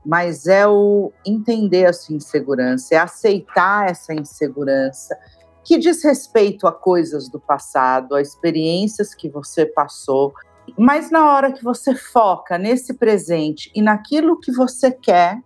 mas 0.04 0.46
é 0.46 0.66
o 0.66 1.12
entender 1.24 1.86
a 1.86 1.92
sua 1.92 2.16
insegurança, 2.16 2.94
é 2.94 2.98
aceitar 2.98 3.90
essa 3.90 4.14
insegurança, 4.14 5.16
que 5.64 5.78
diz 5.78 6.02
respeito 6.02 6.66
a 6.66 6.72
coisas 6.72 7.28
do 7.28 7.38
passado, 7.38 8.14
a 8.14 8.22
experiências 8.22 9.14
que 9.14 9.28
você 9.28 9.66
passou, 9.66 10.32
mas 10.76 11.10
na 11.10 11.32
hora 11.32 11.52
que 11.52 11.62
você 11.62 11.94
foca 11.94 12.58
nesse 12.58 12.94
presente 12.94 13.70
e 13.74 13.82
naquilo 13.82 14.38
que 14.38 14.52
você 14.52 14.90
quer, 14.90 15.40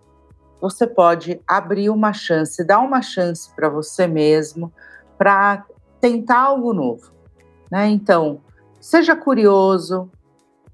você 0.60 0.86
pode 0.86 1.40
abrir 1.46 1.90
uma 1.90 2.12
chance, 2.12 2.64
dar 2.64 2.78
uma 2.78 3.02
chance 3.02 3.52
para 3.54 3.68
você 3.68 4.06
mesmo 4.06 4.72
para 5.18 5.66
tentar 6.00 6.38
algo 6.38 6.72
novo, 6.72 7.12
né? 7.70 7.88
Então, 7.88 8.40
seja 8.80 9.16
curioso, 9.16 10.10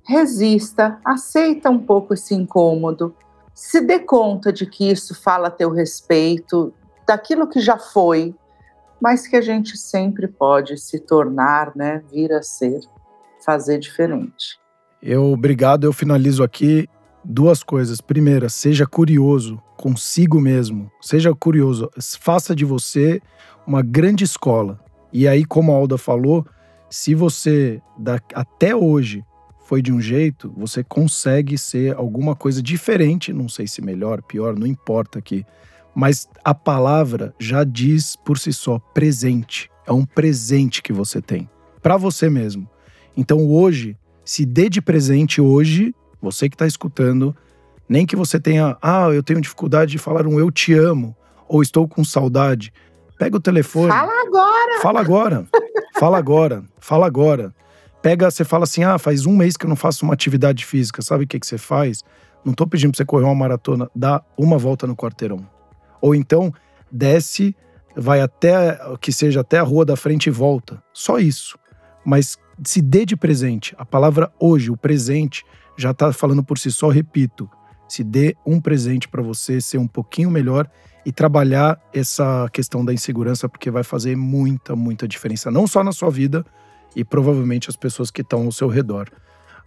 resista, 0.03 0.99
aceita 1.05 1.71
um 1.71 1.79
pouco 1.79 2.15
esse 2.15 2.35
incômodo, 2.35 3.15
se 3.59 3.81
dê 3.81 3.99
conta 3.99 4.53
de 4.53 4.65
que 4.65 4.89
isso 4.89 5.21
fala 5.21 5.49
a 5.49 5.51
teu 5.51 5.73
respeito, 5.73 6.73
daquilo 7.05 7.49
que 7.49 7.59
já 7.59 7.77
foi, 7.77 8.33
mas 9.03 9.27
que 9.27 9.35
a 9.35 9.41
gente 9.41 9.77
sempre 9.77 10.29
pode 10.29 10.79
se 10.79 11.01
tornar, 11.01 11.75
né, 11.75 12.01
vir 12.09 12.33
a 12.33 12.41
ser, 12.41 12.79
fazer 13.45 13.81
diferente. 13.81 14.61
Eu, 15.03 15.33
obrigado, 15.33 15.83
eu 15.83 15.93
finalizo 15.93 16.45
aqui 16.45 16.89
duas 17.25 17.65
coisas. 17.65 18.01
Primeira, 18.01 18.49
seja 18.49 18.87
curioso 18.87 19.61
consigo 19.77 20.41
mesmo. 20.41 20.89
Seja 21.01 21.35
curioso, 21.35 21.91
faça 22.21 22.55
de 22.55 22.65
você 22.65 23.21
uma 23.67 23.83
grande 23.83 24.23
escola. 24.23 24.79
E 25.13 25.27
aí, 25.27 25.45
como 25.45 25.73
a 25.73 25.75
Alda 25.75 25.99
falou, 25.99 26.47
se 26.89 27.13
você 27.13 27.83
até 28.33 28.77
hoje 28.77 29.25
foi 29.69 29.83
de 29.83 29.93
um 29.93 30.01
jeito, 30.01 30.51
você 30.57 30.83
consegue 30.83 31.59
ser 31.59 31.95
alguma 31.95 32.35
coisa 32.35 32.63
diferente, 32.63 33.35
não 33.35 33.51
sei 33.51 33.67
se 33.67 33.83
melhor, 33.83 34.23
pior, 34.23 34.59
não 34.59 34.67
importa 34.67 35.19
aqui. 35.19 35.45
Mas 35.95 36.27
a 36.43 36.55
palavra 36.55 37.35
já 37.39 37.65
diz 37.65 38.17
por 38.17 38.39
si 38.39 38.51
só 38.51 38.79
presente. 38.79 39.71
É 39.87 39.93
um 39.93 40.07
presente 40.07 40.83
que 40.83 40.91
você 40.91 41.21
tem 41.21 41.51
para 41.83 41.99
você 41.99 42.31
mesmo. 42.31 42.67
Então 43.15 43.47
hoje, 43.47 43.95
se 44.25 44.47
dê 44.47 44.71
de 44.71 44.81
presente 44.81 45.39
hoje, 45.39 45.95
você 46.19 46.49
que 46.49 46.55
está 46.55 46.67
escutando, 46.67 47.37
nem 47.87 48.07
que 48.07 48.17
você 48.17 48.41
tenha, 48.41 48.75
ah, 48.81 49.11
eu 49.13 49.23
tenho 49.23 49.39
dificuldade 49.39 49.91
de 49.91 49.99
falar 49.99 50.27
um 50.27 50.41
eu 50.41 50.51
te 50.51 50.73
amo 50.73 51.15
ou 51.47 51.61
estou 51.61 51.87
com 51.87 52.03
saudade. 52.03 52.73
Pega 53.19 53.37
o 53.37 53.41
telefone. 53.41 53.93
Fala 53.93 54.23
agora. 54.23 54.81
Fala 54.81 55.01
agora. 55.01 55.47
fala 56.01 56.17
agora. 56.17 56.65
Fala 56.79 57.07
agora. 57.07 57.55
Pega, 58.03 58.31
você 58.31 58.45
fala 58.45 58.65
assim: 58.65 58.85
ah, 58.85 58.99
faz 58.99 59.27
um 59.27 59.37
mês 59.37 59.57
que 59.57 59.67
eu 59.67 59.69
não 59.69 59.77
faço 59.77 60.05
uma 60.05 60.15
atividade 60.15 60.65
física. 60.65 61.03
Sabe 61.03 61.25
o 61.25 61.27
que, 61.27 61.39
que 61.39 61.47
você 61.47 61.59
faz? 61.59 62.03
Não 62.45 62.53
tô 62.53 62.67
pedindo 62.67 62.93
pra 62.93 62.99
você 62.99 63.05
correr 63.05 63.25
uma 63.25 63.35
maratona, 63.35 63.91
dá 63.95 64.23
uma 64.37 64.59
volta 64.59 64.87
no 64.87 64.97
quarteirão. 64.97 65.47
Ou 66.01 66.15
então, 66.15 66.53
desce, 66.91 67.55
vai 67.97 68.21
até, 68.21 68.79
que 69.01 69.13
seja 69.13 69.41
até 69.41 69.59
a 69.59 69.63
rua 69.63 69.85
da 69.85 69.97
frente 69.97 70.29
e 70.29 70.31
volta. 70.31 70.83
Só 70.93 71.19
isso. 71.19 71.59
Mas 72.05 72.39
se 72.65 72.81
dê 72.81 73.05
de 73.05 73.17
presente. 73.17 73.75
A 73.77 73.85
palavra 73.85 74.33
hoje, 74.39 74.71
o 74.71 74.77
presente, 74.77 75.45
já 75.77 75.93
tá 75.93 76.13
falando 76.13 76.43
por 76.43 76.59
si 76.59 76.71
só, 76.71 76.89
repito. 76.89 77.51
Se 77.89 78.05
dê 78.05 78.37
um 78.47 78.61
presente 78.61 79.09
para 79.09 79.23
você 79.23 79.61
ser 79.61 79.79
um 79.79 79.87
pouquinho 79.87 80.31
melhor 80.31 80.71
e 81.05 81.13
trabalhar 81.13 81.81
essa 81.93 82.49
questão 82.53 82.85
da 82.85 82.93
insegurança, 82.93 83.49
porque 83.49 83.71
vai 83.71 83.83
fazer 83.83 84.17
muita, 84.17 84.77
muita 84.77 85.09
diferença. 85.09 85.51
Não 85.51 85.67
só 85.67 85.83
na 85.83 85.93
sua 85.93 86.11
vida, 86.11 86.45
e 86.95 87.05
provavelmente 87.05 87.69
as 87.69 87.77
pessoas 87.77 88.11
que 88.11 88.23
estão 88.23 88.47
ao 88.47 88.53
seu 88.53 88.69
redor. 88.69 89.09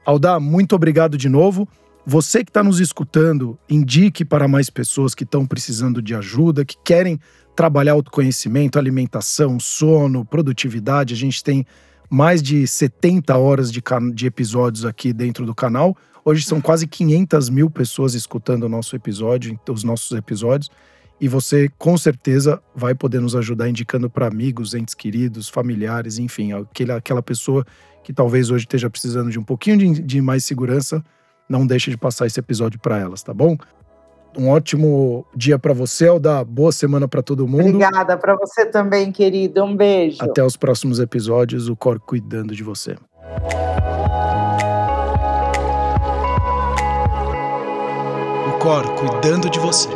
Aldá, 0.06 0.40
muito 0.40 0.76
obrigado 0.76 1.18
de 1.18 1.30
novo. 1.30 1.68
Você 2.06 2.44
que 2.44 2.50
está 2.50 2.64
nos 2.64 2.80
escutando, 2.80 3.58
indique 3.70 4.26
para 4.26 4.48
mais 4.48 4.70
pessoas 4.70 5.14
que 5.14 5.24
estão 5.24 5.46
precisando 5.46 6.02
de 6.02 6.16
ajuda, 6.16 6.66
que 6.66 6.76
querem 6.84 7.20
trabalhar 7.56 7.94
autoconhecimento, 7.94 8.80
alimentação, 8.80 9.60
sono, 9.60 10.26
produtividade. 10.26 11.14
A 11.14 11.18
gente 11.18 11.44
tem 11.44 11.66
mais 12.10 12.42
de 12.42 12.66
70 12.66 13.38
horas 13.38 13.72
de, 13.72 13.84
de 14.14 14.26
episódios 14.26 14.84
aqui 14.84 15.14
dentro 15.14 15.46
do 15.46 15.54
canal. 15.54 15.96
Hoje 16.26 16.44
são 16.46 16.60
quase 16.60 16.88
500 16.88 17.50
mil 17.50 17.70
pessoas 17.70 18.16
escutando 18.16 18.64
o 18.64 18.70
nosso 18.70 18.96
episódio, 18.96 19.60
os 19.70 19.84
nossos 19.84 20.18
episódios 20.18 20.70
e 21.22 21.28
você 21.28 21.70
com 21.78 21.96
certeza 21.96 22.60
vai 22.76 22.96
poder 22.96 23.22
nos 23.22 23.36
ajudar 23.36 23.70
indicando 23.70 24.10
para 24.10 24.26
amigos, 24.26 24.74
entes 24.74 24.96
queridos, 24.96 25.48
familiares, 25.48 26.18
enfim, 26.18 26.52
aquele, 26.52 26.92
aquela 26.92 27.22
pessoa 27.22 27.64
que 28.04 28.12
talvez 28.12 28.50
hoje 28.50 28.66
esteja 28.66 28.90
precisando 28.90 29.30
de 29.30 29.38
um 29.38 29.44
pouquinho 29.44 29.78
de, 29.78 30.02
de 30.02 30.20
mais 30.20 30.44
segurança, 30.44 31.04
não 31.48 31.68
deixe 31.68 31.92
de 31.92 31.98
passar 31.98 32.26
esse 32.26 32.40
episódio 32.40 32.80
para 32.80 32.98
elas, 32.98 33.22
tá 33.22 33.32
bom? 33.32 33.56
Um 34.36 34.50
ótimo 34.50 35.24
dia 35.36 35.60
para 35.60 35.74
você, 35.74 36.08
Alda. 36.08 36.44
Boa 36.44 36.72
semana 36.72 37.08
para 37.08 37.22
todo 37.22 37.48
mundo. 37.48 37.68
Obrigada 37.68 38.18
para 38.18 38.36
você 38.36 38.66
também, 38.66 39.12
querido. 39.12 39.64
Um 39.64 39.76
beijo. 39.76 40.18
Até 40.22 40.44
os 40.44 40.56
próximos 40.56 41.00
episódios. 41.00 41.68
O 41.68 41.76
Cor 41.76 42.00
cuidando 42.00 42.56
de 42.56 42.64
você. 42.64 42.96
O 48.48 48.60
Cor 48.60 48.96
cuidando 48.96 49.50
de 49.50 49.60
você. 49.60 49.90